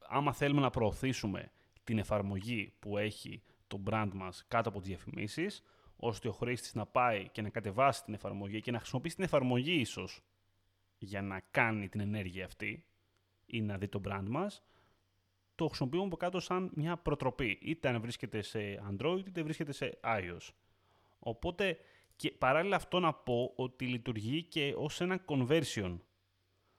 [0.08, 1.50] Άμα θέλουμε να προωθήσουμε
[1.84, 5.62] την εφαρμογή που έχει το brand μας κάτω από τις διαφημίσεις,
[6.00, 9.72] ώστε ο χρήστης να πάει και να κατεβάσει την εφαρμογή και να χρησιμοποιήσει την εφαρμογή
[9.72, 10.20] ίσως
[10.98, 12.84] για να κάνει την ενέργεια αυτή
[13.46, 14.62] ή να δει το brand μας,
[15.54, 17.58] το χρησιμοποιούμε από κάτω σαν μια προτροπή.
[17.62, 20.48] Είτε αν βρίσκεται σε Android, είτε βρίσκεται σε iOS.
[21.18, 21.78] Οπότε,
[22.16, 25.98] και παράλληλα αυτό να πω ότι λειτουργεί και ως ένα conversion.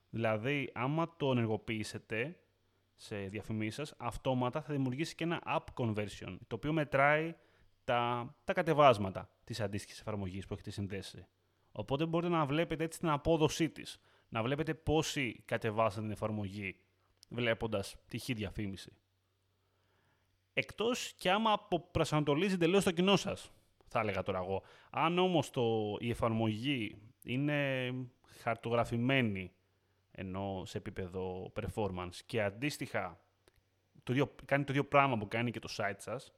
[0.10, 2.40] Δηλαδή, άμα το ενεργοποιήσετε
[2.96, 7.36] σε διαφημίσεις σας, αυτόματα θα δημιουργήσει και ένα app conversion, το οποίο μετράει
[7.84, 11.26] τα, τα κατεβάσματα της αντίστοιχης εφαρμογής που έχετε συνδέσει.
[11.72, 14.02] Οπότε μπορείτε να βλέπετε έτσι την απόδοσή της.
[14.30, 16.80] Να βλέπετε πόσοι κατεβάσαν την εφαρμογή
[17.30, 18.92] βλέποντας τυχή διαφήμιση.
[20.54, 23.52] Εκτός και άμα αποπρασανατολίζει τελείως το κοινό σας,
[23.88, 24.64] θα έλεγα τώρα εγώ.
[24.90, 27.92] Αν όμως το, η εφαρμογή είναι
[28.42, 29.52] χαρτογραφημένη
[30.12, 33.20] ενώ σε επίπεδο performance και αντίστοιχα
[34.04, 36.32] το ίδιο, κάνει το ίδιο πράγμα που κάνει και το site σας,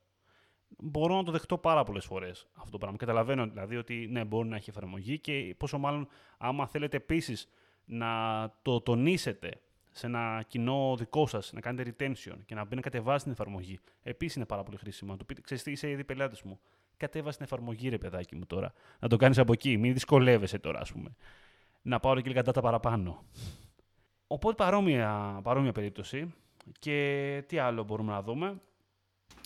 [0.78, 2.98] μπορώ να το δεχτώ πάρα πολλές φορές αυτό το πράγμα.
[2.98, 6.08] Καταλαβαίνω δηλαδή ότι ναι, μπορεί να έχει εφαρμογή και πόσο μάλλον
[6.38, 7.50] άμα θέλετε επίσης
[7.86, 8.10] να
[8.62, 9.52] το τονίσετε
[9.92, 13.80] σε ένα κοινό δικό σας, να κάνετε retention και να μπει να κατεβάσει την εφαρμογή.
[14.04, 15.12] Επίσης είναι πάρα πολύ χρήσιμο.
[15.12, 16.60] Να του πείτε, ξέρεις τι, είσαι ήδη πελάτης μου.
[16.98, 18.74] Κατέβασε την εφαρμογή ρε παιδάκι μου τώρα.
[19.00, 21.16] Να το κάνεις από εκεί, μην δυσκολεύεσαι τώρα ας πούμε.
[21.82, 23.24] Να πάω και λίγα data παραπάνω.
[24.28, 26.34] Οπότε παρόμοια, παρόμοια περίπτωση.
[26.80, 28.62] Και τι άλλο μπορούμε να δούμε.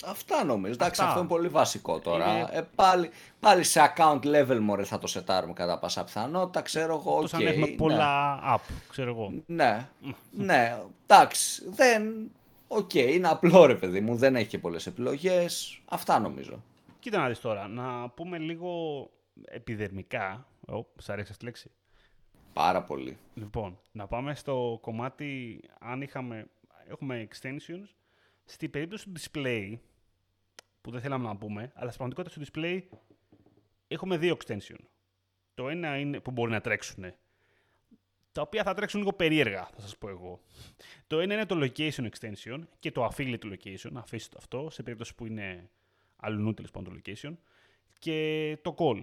[0.06, 0.74] Αυτά νομίζω.
[0.74, 1.06] Εντάξει, Αυτά.
[1.06, 2.38] αυτό είναι πολύ βασικό τώρα.
[2.38, 6.62] Είναι- Ε, πάλι, πάλι σε account level μωρέ θα το σετάρουμε κατά πάσα πιθανότητα.
[6.62, 7.24] Ξέρω εγώ, οκ.
[7.24, 7.76] Εκτός αν έχουμε ναι.
[7.76, 9.34] πολλά app, ξέρω εγώ.
[9.46, 9.88] Ναι,
[10.32, 10.78] ναι,
[11.08, 12.32] εντάξει, δεν...
[12.68, 15.82] Οκ, είναι απλό ρε παιδί μου, δεν έχει και πολλές επιλογές.
[15.86, 16.64] Αυτά νομίζω.
[17.00, 18.72] Κοίτα να δεις τώρα, να πούμε λίγο
[19.46, 20.48] επιδερμικά.
[20.68, 21.72] Ω, σ' αρέσει αυτή η λέξη;
[22.54, 23.18] Πάρα πολύ.
[23.34, 26.48] Λοιπόν, να πάμε στο κομμάτι, αν είχαμε,
[26.90, 27.88] έχουμε extensions,
[28.46, 29.78] στην περίπτωση του display,
[30.88, 32.82] που δεν θέλαμε να πούμε, αλλά στην πραγματικότητα στο display
[33.88, 34.78] έχουμε δύο extension.
[35.54, 37.14] Το ένα είναι που μπορεί να τρέξουν,
[38.32, 40.42] τα οποία θα τρέξουν λίγο περίεργα, θα σας πω εγώ.
[41.08, 45.16] Το ένα είναι το location extension και το affiliate location, αφήστε το αυτό, σε περίπτωση
[45.16, 45.70] που είναι
[46.16, 47.34] αλλού τέλος πάντων το location,
[48.00, 49.02] και το call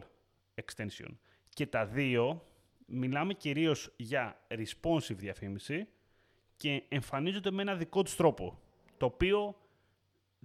[0.64, 1.08] extension.
[1.48, 2.44] Και τα δύο
[2.86, 5.88] μιλάμε κυρίως για responsive διαφήμιση
[6.56, 8.60] και εμφανίζονται με ένα δικό τους τρόπο,
[8.96, 9.56] το οποίο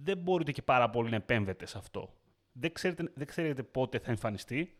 [0.02, 2.14] δεν μπορείτε και πάρα πολύ να επέμβετε σε αυτό.
[2.52, 4.76] Δεν ξέρετε, δεν ξέρετε πότε θα εμφανιστεί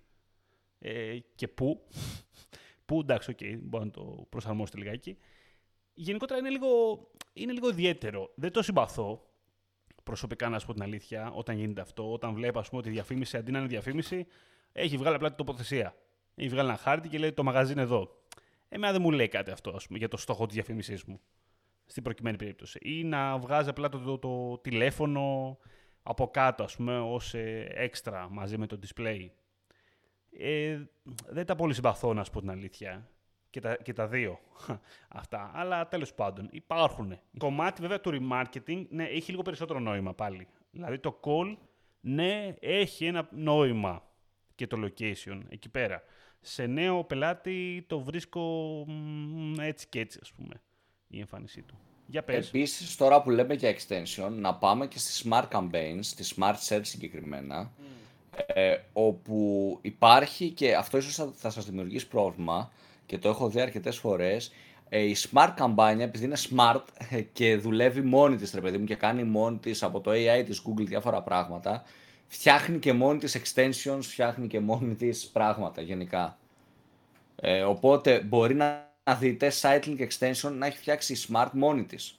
[0.79, 1.87] ε, και πού.
[2.87, 5.17] πού, εντάξει, οκ, μπορεί να το προσαρμόσετε λιγάκι.
[5.95, 6.69] Γενικότερα είναι λίγο,
[7.33, 8.31] είναι λίγο ιδιαίτερο.
[8.35, 9.31] Δεν το συμπαθώ,
[10.03, 12.93] προσωπικά να σου πω την αλήθεια, όταν γίνεται αυτό, όταν βλέπω ας πούμε, ότι η
[12.93, 14.27] διαφήμιση αντί να είναι διαφήμιση,
[14.73, 15.95] έχει βγάλει απλά την τοποθεσία.
[16.35, 18.25] Έχει βγάλει ένα χάρτη και λέει το μαγαζί είναι εδώ.
[18.69, 21.21] Εμένα δεν μου λέει κάτι αυτό ας πούμε, για το στόχο της διαφήμισής μου.
[21.91, 22.79] Στην προκειμένη περίπτωση.
[22.83, 25.59] Ή να βγάζει απλά το, το, το τηλέφωνο
[26.03, 29.29] από κάτω, ας πούμε, ως ε, έξτρα μαζί με το display.
[30.31, 30.81] Ε,
[31.29, 33.09] δεν τα πολύ συμπαθώ, να σου πω την αλήθεια.
[33.51, 34.39] Και τα, και τα δύο
[35.21, 35.51] αυτά.
[35.55, 37.19] Αλλά τέλος πάντων υπάρχουν.
[37.39, 40.49] Κομμάτι βέβαια του remarketing, ναι, έχει λίγο περισσότερο νόημα πάλι.
[40.71, 41.57] Δηλαδή το call,
[42.01, 44.03] ναι, έχει ένα νόημα
[44.55, 46.03] και το location εκεί πέρα.
[46.41, 48.41] Σε νέο πελάτη το βρίσκω
[48.89, 50.63] μ, έτσι και έτσι, ας πούμε,
[51.11, 51.75] η εμφάνισή του.
[52.07, 52.49] Για πες.
[52.49, 56.81] Επίσης, τώρα που λέμε για extension, να πάμε και στις smart campaigns, στις smart search
[56.83, 57.71] συγκεκριμένα,
[58.47, 62.71] ε, όπου υπάρχει και αυτό ίσως θα, θα σας δημιουργήσει πρόβλημα
[63.07, 64.53] και το έχω δει αρκετές φορές,
[64.93, 68.85] Ε, η smart καμπάνια, επειδή είναι smart ε, και δουλεύει μόνη της, ρε παιδί μου,
[68.85, 71.83] και κάνει μόνη της από το AI της Google διάφορα πράγματα,
[72.27, 76.39] φτιάχνει και μόνη της extensions, φτιάχνει και μόνη της πράγματα γενικά.
[77.37, 82.19] Ε, οπότε μπορεί να δείτε Sightlink Extension να έχει φτιάξει η Smart μόνη της.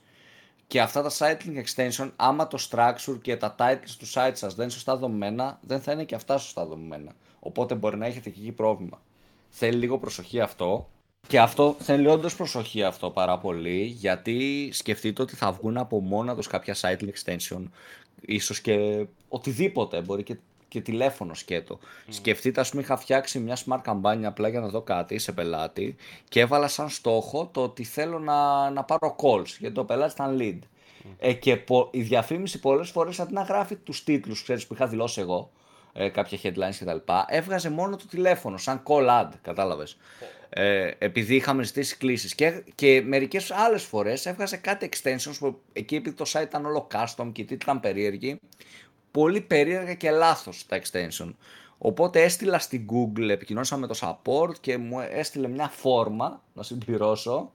[0.68, 4.64] Και αυτά τα Sightlink Extension, άμα το structure και τα titles του site σας δεν
[4.64, 7.12] είναι σωστά δομημένα, δεν θα είναι και αυτά σωστά δομημένα.
[7.40, 9.02] Οπότε μπορεί να έχετε εκεί πρόβλημα.
[9.50, 10.90] Θέλει λίγο προσοχή αυτό.
[11.28, 16.36] Και αυτό θέλει όντως προσοχή αυτό πάρα πολύ, γιατί σκεφτείτε ότι θα βγουν από μόνα
[16.36, 17.64] τους κάποια Sightlink Extension,
[18.22, 20.38] ίσως και οτιδήποτε, μπορεί και
[20.72, 21.80] και τηλέφωνο σκέτο.
[21.82, 22.08] Mm.
[22.10, 25.96] Σκεφτείτε, ας πούμε, είχα φτιάξει μια smart καμπάνια απλά για να δω κάτι σε πελάτη
[26.30, 30.38] και έβαλα σαν στόχο το ότι θέλω να, να πάρω calls, γιατί το πελάτη ήταν
[30.40, 30.60] lead.
[31.20, 35.22] Ε, και πο, η διαφήμιση πολλές φορές αντί να γράφει τους τίτλους που είχα δηλώσει
[35.22, 35.52] εγώ,
[35.94, 39.98] ε, κάποια headlines κτλ., έβγαζε μόνο το τηλέφωνο, σαν call ad, κατάλαβες.
[40.50, 42.36] Ε, επειδή είχαμε ζητήσει κλήσεις.
[42.36, 46.88] Και, και μερικές άλλες φορές έβγαζε κάτι extensions που εκεί επειδή το site ήταν όλο
[46.94, 48.40] custom και οι τίτλοι ήταν περίεργοι,
[49.12, 51.34] πολύ περίεργα και λάθος τα extension.
[51.78, 57.52] Οπότε έστειλα στην Google, επικοινώνησα με το support και μου έστειλε μια φόρμα να συμπληρώσω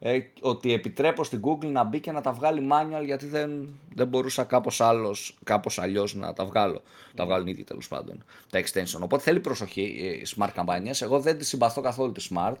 [0.00, 4.06] ε, ότι επιτρέπω στην Google να μπει και να τα βγάλει manual γιατί δεν, δεν
[4.06, 6.82] μπορούσα κάπως, άλλος, κάπως αλλιώς να τα βγάλω.
[7.14, 9.00] Τα βγάλουν ήδη τέλος πάντων τα extension.
[9.02, 11.02] Οπότε θέλει προσοχή οι smart καμπάνιες.
[11.02, 12.58] Εγώ δεν τη συμπαθώ καθόλου τη smart.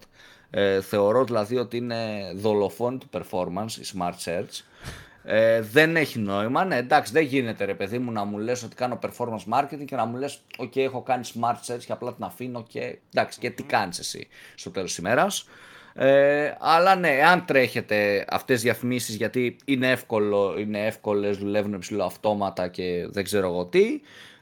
[0.50, 4.62] Ε, θεωρώ δηλαδή ότι είναι δολοφόνη του performance η smart search.
[5.30, 6.64] Ε, δεν έχει νόημα.
[6.64, 9.96] Ναι, εντάξει, δεν γίνεται ρε παιδί μου να μου λες ότι κάνω performance marketing και
[9.96, 13.50] να μου λες «ΟΚ, έχω κάνει smart search και απλά την αφήνω και εντάξει, και
[13.50, 15.48] τι κάνεις εσύ στο τέλος της ημέρας».
[15.94, 22.04] Ε, αλλά ναι, αν τρέχετε αυτές τις διαφημίσεις γιατί είναι εύκολο, είναι εύκολες, δουλεύουν ψηλό
[22.04, 24.00] αυτόματα και δεν ξέρω εγώ τι,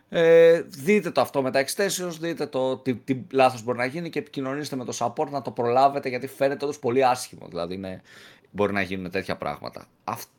[0.08, 4.10] ε, δείτε το αυτό με τα extensions, δείτε το τι, τι λάθος μπορεί να γίνει
[4.10, 7.46] και επικοινωνήστε με το support να το προλάβετε γιατί φαίνεται όντως πολύ άσχημο.
[7.48, 8.02] Δηλαδή είναι,
[8.50, 9.86] μπορεί να γίνουν τέτοια πράγματα.
[10.04, 10.30] Αυτό,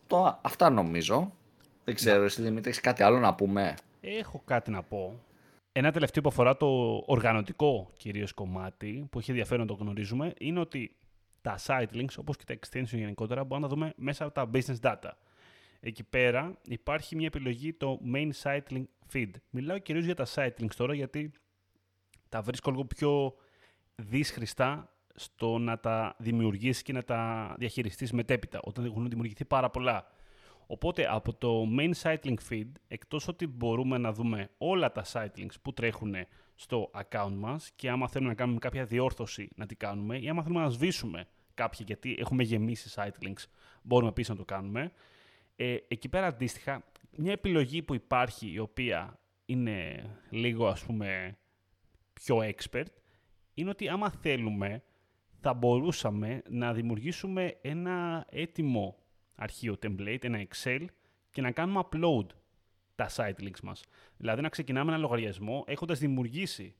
[0.41, 1.33] αυτά νομίζω.
[1.83, 5.19] Δεν ξέρω, εσύ Δημήτρη, έχεις κάτι άλλο να πούμε; Έχω κάτι να πω.
[5.71, 10.59] Ένα τελευταίο που αφορά το οργανωτικό κυρίως κομμάτι, που έχει ενδιαφέρον να το γνωρίζουμε, είναι
[10.59, 10.95] ότι
[11.41, 14.79] τα site links, όπως και τα extension γενικότερα, μπορούμε να δούμε μέσα από τα business
[14.81, 15.11] data.
[15.79, 18.83] Εκεί πέρα υπάρχει μια επιλογή το main site link
[19.13, 19.29] feed.
[19.49, 21.31] Μιλάω κυρίως για τα site links τώρα, γιατί
[22.29, 23.35] τα βρίσκω λίγο πιο
[23.95, 30.07] δύσχριστα στο να τα δημιουργήσει και να τα διαχειριστείς μετέπειτα, όταν έχουν δημιουργηθεί πάρα πολλά.
[30.67, 35.39] Οπότε από το main site link feed, εκτός ότι μπορούμε να δούμε όλα τα site
[35.39, 36.15] links που τρέχουν
[36.55, 40.43] στο account μας και άμα θέλουμε να κάνουμε κάποια διόρθωση να την κάνουμε ή άμα
[40.43, 43.43] θέλουμε να σβήσουμε κάποια γιατί έχουμε γεμίσει site links,
[43.81, 44.91] μπορούμε επίσης να το κάνουμε.
[45.55, 46.83] Ε, εκεί πέρα αντίστοιχα,
[47.17, 51.37] μια επιλογή που υπάρχει η οποία είναι λίγο ας πούμε
[52.13, 52.85] πιο expert,
[53.53, 54.83] είναι ότι άμα θέλουμε
[55.47, 58.95] θα μπορούσαμε να δημιουργήσουμε ένα έτοιμο
[59.35, 60.85] αρχείο template, ένα Excel
[61.31, 62.25] και να κάνουμε upload
[62.95, 63.83] τα site links μας.
[64.17, 66.75] Δηλαδή να ξεκινάμε ένα λογαριασμό έχοντας δημιουργήσει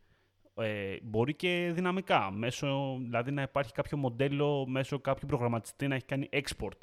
[0.56, 6.06] ε, μπορεί και δυναμικά, μέσω, δηλαδή να υπάρχει κάποιο μοντέλο μέσω κάποιου προγραμματιστή να έχει
[6.06, 6.78] κάνει export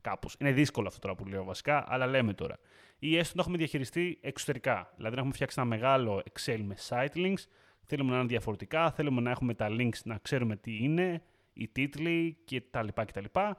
[0.00, 0.36] κάπως.
[0.38, 2.58] Είναι δύσκολο αυτό τώρα που λέω βασικά, αλλά λέμε τώρα.
[2.98, 4.92] Ή έστω να έχουμε διαχειριστεί εξωτερικά.
[4.96, 7.44] Δηλαδή να έχουμε φτιάξει ένα μεγάλο Excel με site links
[7.92, 11.22] Θέλουμε να είναι διαφορετικά, θέλουμε να έχουμε τα links να ξέρουμε τι είναι,
[11.60, 13.56] οι τίτλοι και τα λοιπά και τα λοιπά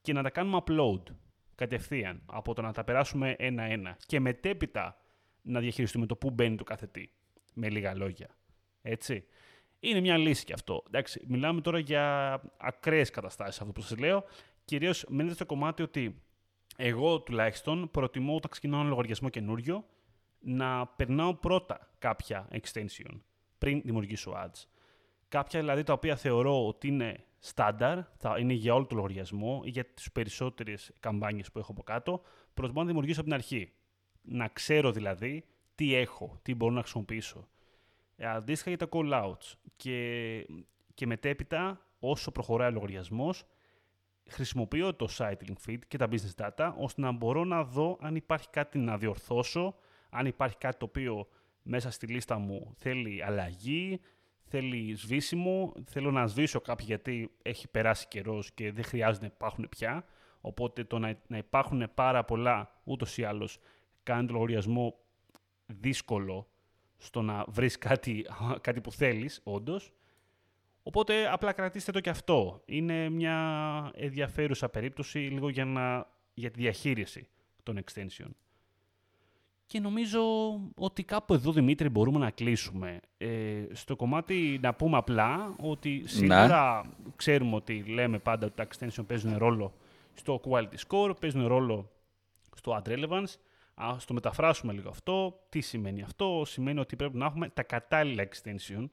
[0.00, 1.02] και να τα κάνουμε upload
[1.54, 5.00] κατευθείαν από το να τα περάσουμε ένα-ένα και μετέπειτα
[5.42, 7.08] να διαχειριστούμε το πού μπαίνει το κάθε τι.
[7.54, 8.28] Με λίγα λόγια.
[8.82, 9.24] Έτσι.
[9.80, 10.82] Είναι μια λύση και αυτό.
[10.86, 14.24] Εντάξει, μιλάμε τώρα για ακραίες καταστάσεις αυτό που σας λέω.
[14.64, 16.22] Κυρίως μένετε στο κομμάτι ότι
[16.76, 19.84] εγώ τουλάχιστον προτιμώ όταν ξεκινάω ένα λογαριασμό καινούριο
[20.40, 23.20] να περνάω πρώτα κάποια extension
[23.58, 24.66] πριν δημιουργήσω ads.
[25.28, 29.70] Κάποια δηλαδή τα οποία θεωρώ ότι είναι στάνταρ, θα είναι για όλο το λογαριασμό ή
[29.70, 32.22] για τις περισσότερες καμπάνιες που έχω από κάτω,
[32.54, 33.72] προτιμώ να δημιουργήσω από την αρχή.
[34.22, 37.48] Να ξέρω δηλαδή τι έχω, τι μπορώ να χρησιμοποιήσω.
[38.16, 39.52] Ε, αντίστοιχα για τα call outs.
[39.76, 40.46] Και,
[40.94, 43.44] και μετέπειτα, όσο προχωράει ο λογαριασμός,
[44.28, 48.48] χρησιμοποιώ το link feed και τα business data, ώστε να μπορώ να δω αν υπάρχει
[48.50, 49.74] κάτι να διορθώσω,
[50.10, 51.28] αν υπάρχει κάτι το οποίο
[51.62, 54.00] μέσα στη λίστα μου θέλει αλλαγή,
[54.48, 59.68] θέλει σβήσιμο, θέλω να σβήσω κάποια γιατί έχει περάσει καιρός και δεν χρειάζεται να υπάρχουν
[59.68, 60.04] πια.
[60.40, 63.58] Οπότε το να, να υπάρχουν πάρα πολλά ούτως ή άλλως
[64.02, 64.98] κάνει το λογαριασμό
[65.66, 66.48] δύσκολο
[66.96, 68.26] στο να βρεις κάτι,
[68.66, 69.92] κάτι που θέλεις, όντως.
[70.82, 72.62] Οπότε απλά κρατήστε το και αυτό.
[72.64, 77.28] Είναι μια ενδιαφέρουσα περίπτωση λίγο για, να, για τη διαχείριση
[77.62, 78.30] των extension.
[79.68, 80.20] Και νομίζω
[80.74, 83.00] ότι κάπου εδώ, Δημήτρη, μπορούμε να κλείσουμε.
[83.18, 87.10] Ε, στο κομμάτι να πούμε απλά ότι σίγουρα ναι.
[87.16, 89.74] ξέρουμε ότι λέμε πάντα ότι τα extension παίζουν ρόλο
[90.14, 91.90] στο quality score, παίζουν ρόλο
[92.56, 93.34] στο ad relevance.
[93.74, 95.40] Ας το μεταφράσουμε λίγο αυτό.
[95.48, 98.88] Τι σημαίνει αυτό; Σημαίνει ότι πρέπει να έχουμε τα κατάλληλα extension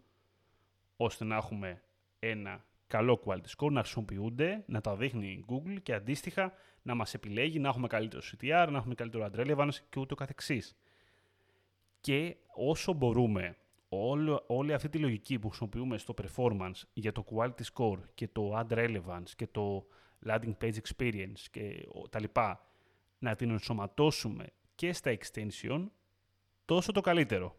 [0.97, 1.81] ώστε να έχουμε
[2.19, 7.13] ένα καλό quality score, να χρησιμοποιούνται, να τα δείχνει η Google και αντίστοιχα να μας
[7.13, 10.75] επιλέγει να έχουμε καλύτερο CTR, να έχουμε καλύτερο ad relevance και ούτω καθεξής.
[12.01, 13.57] Και όσο μπορούμε
[13.89, 18.59] όλη, όλη αυτή τη λογική που χρησιμοποιούμε στο performance για το quality score και το
[18.59, 19.85] ad relevance και το
[20.25, 22.67] landing page experience και τα λοιπά,
[23.19, 25.85] να την ενσωματώσουμε και στα extension,
[26.65, 27.55] τόσο το καλύτερο.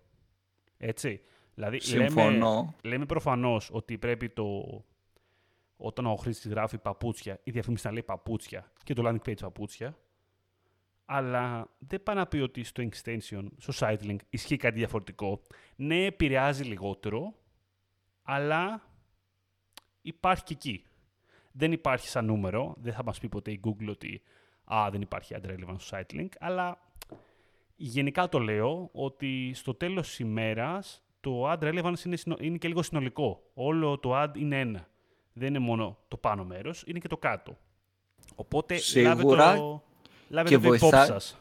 [0.77, 1.21] Έτσι.
[1.55, 2.39] Δηλαδή, Λέμε,
[2.83, 4.85] λέμε προφανώς ότι πρέπει το,
[5.77, 9.97] όταν ο χρήστης γράφει παπούτσια, η διαφήμιση να λέει παπούτσια και το landing page παπούτσια,
[11.05, 15.43] αλλά δεν πάει να πει ότι στο extension, στο site link, ισχύει κάτι διαφορετικό.
[15.77, 17.35] Ναι, επηρεάζει λιγότερο,
[18.23, 18.83] αλλά
[20.03, 20.85] υπάρχει και εκεί.
[21.53, 24.23] Δεν υπάρχει σαν νούμερο, δεν θα μας πει ποτέ η Google ότι
[24.65, 26.79] α, δεν υπάρχει ad relevance στο site link, αλλά
[27.77, 32.83] γενικά το λέω ότι στο τέλος της ημέρας το ad relevance είναι, είναι και λίγο
[32.83, 33.51] συνολικό.
[33.55, 34.89] Όλο το ad είναι ένα.
[35.39, 37.57] Δεν είναι μόνο το πάνω μέρος, είναι και το κάτω.
[38.35, 39.83] Οπότε Σίγουρα λάβετε το,
[40.29, 41.05] λάβετε και το βοηθά...
[41.05, 41.37] σας.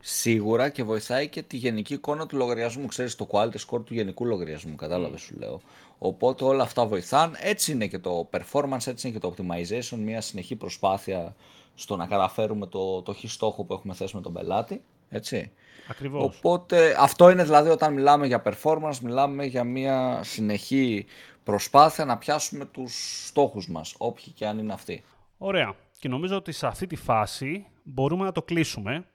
[0.00, 2.86] Σίγουρα και βοηθάει και τη γενική εικόνα του λογαριασμού.
[2.86, 5.60] Ξέρεις, το quality score του γενικού λογαριασμού, κατάλαβες σου λέω.
[5.98, 7.36] Οπότε όλα αυτά βοηθάν.
[7.40, 11.34] Έτσι είναι και το performance, έτσι είναι και το optimization, μια συνεχή προσπάθεια
[11.74, 14.82] στο να καταφέρουμε το, το στόχο που έχουμε θέσει με τον πελάτη.
[15.08, 15.52] Έτσι.
[15.88, 16.24] Ακριβώς.
[16.36, 21.06] Οπότε αυτό είναι δηλαδή όταν μιλάμε για performance, μιλάμε για μια συνεχή
[21.44, 25.04] προσπάθεια να πιάσουμε τους στόχους μας, όποιοι και αν είναι αυτοί.
[25.38, 25.74] Ωραία.
[25.98, 29.06] Και νομίζω ότι σε αυτή τη φάση μπορούμε να το κλείσουμε.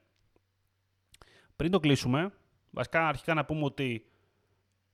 [1.55, 2.33] Πριν το κλείσουμε,
[2.69, 4.05] βασικά αρχικά να πούμε ότι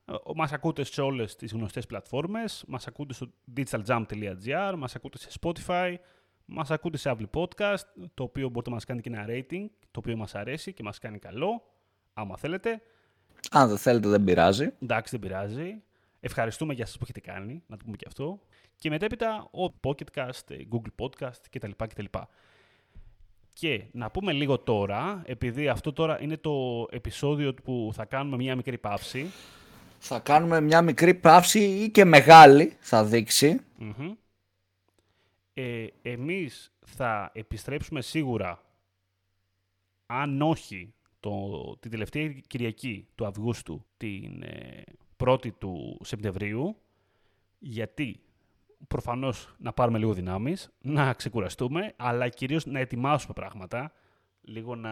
[0.05, 5.29] ε, μας ακούτε σε όλες τις γνωστές πλατφόρμες, μας ακούτε στο digitaljump.gr, μας ακούτε σε
[5.41, 5.95] Spotify,
[6.45, 9.65] μας ακούτε σε Apple Podcast, το οποίο μπορείτε να μας κάνετε και ένα rating,
[9.97, 11.63] το οποίο μας αρέσει και μας κάνει καλό,
[12.13, 12.81] άμα θέλετε.
[13.51, 14.73] Αν δεν θέλετε δεν πειράζει.
[14.81, 15.81] Εντάξει, δεν πειράζει.
[16.19, 18.39] Ευχαριστούμε για σας που έχετε κάνει, να το πούμε και αυτό.
[18.75, 21.71] Και μετέπειτα ο Pocketcast, Google Podcast κτλ.
[21.77, 22.05] κτλ.
[23.53, 28.55] Και να πούμε λίγο τώρα, επειδή αυτό τώρα είναι το επεισόδιο που θα κάνουμε μια
[28.55, 29.31] μικρή παύση.
[29.99, 33.59] Θα κάνουμε μια μικρή παύση ή και μεγάλη, θα δειξει
[35.53, 38.61] Ε, εμείς θα επιστρέψουμε σίγουρα,
[40.07, 41.31] αν όχι το,
[41.79, 44.83] την τελευταία Κυριακή του Αυγούστου, την ε,
[45.17, 46.75] 1η του Σεπτεμβρίου,
[47.59, 48.19] γιατί
[48.87, 53.91] προφανώς να πάρουμε λίγο δυνάμεις, να ξεκουραστούμε, αλλά κυρίως να ετοιμάσουμε πράγματα,
[54.41, 54.91] λίγο να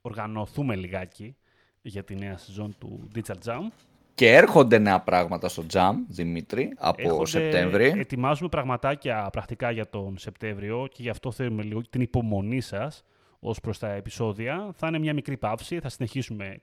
[0.00, 1.36] οργανωθούμε λιγάκι
[1.82, 3.70] για τη νέα σεζόν του Digital Jam.
[4.14, 7.84] Και έρχονται νέα πράγματα στο Jam, Δημήτρη, από έρχονται, Σεπτέμβρη.
[7.84, 13.04] Ετοιμάζουμε πραγματάκια πρακτικά για τον Σεπτέμβριο και γι' αυτό θέλουμε λίγο την υπομονή σας
[13.40, 14.70] ως προς τα επεισόδια.
[14.76, 16.60] Θα είναι μια μικρή παύση, θα συνεχίσουμε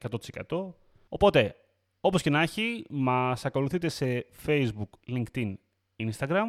[0.49, 0.73] 100%.
[1.09, 1.55] Οπότε,
[1.99, 5.53] όπως και να έχει, μας ακολουθείτε σε Facebook, LinkedIn,
[5.97, 6.45] Instagram.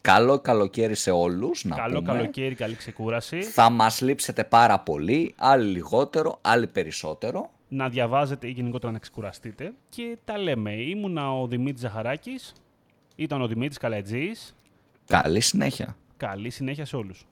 [0.00, 3.42] Καλό καλοκαίρι σε όλους, να Καλό καλοκαίρι, καλή ξεκούραση.
[3.42, 7.50] Θα μας λείψετε πάρα πολύ, άλλοι λιγότερο, άλλοι περισσότερο.
[7.68, 9.72] Να διαβάζετε ή γενικότερα να ξεκουραστείτε.
[9.88, 10.72] Και τα λέμε.
[10.72, 12.52] Ήμουνα ο Δημήτρης Ζαχαράκης,
[13.16, 14.54] ήταν ο Δημήτρης Καλατζής.
[15.06, 15.96] Καλή συνέχεια.
[16.16, 17.26] Καλή συνέχεια σε όλους.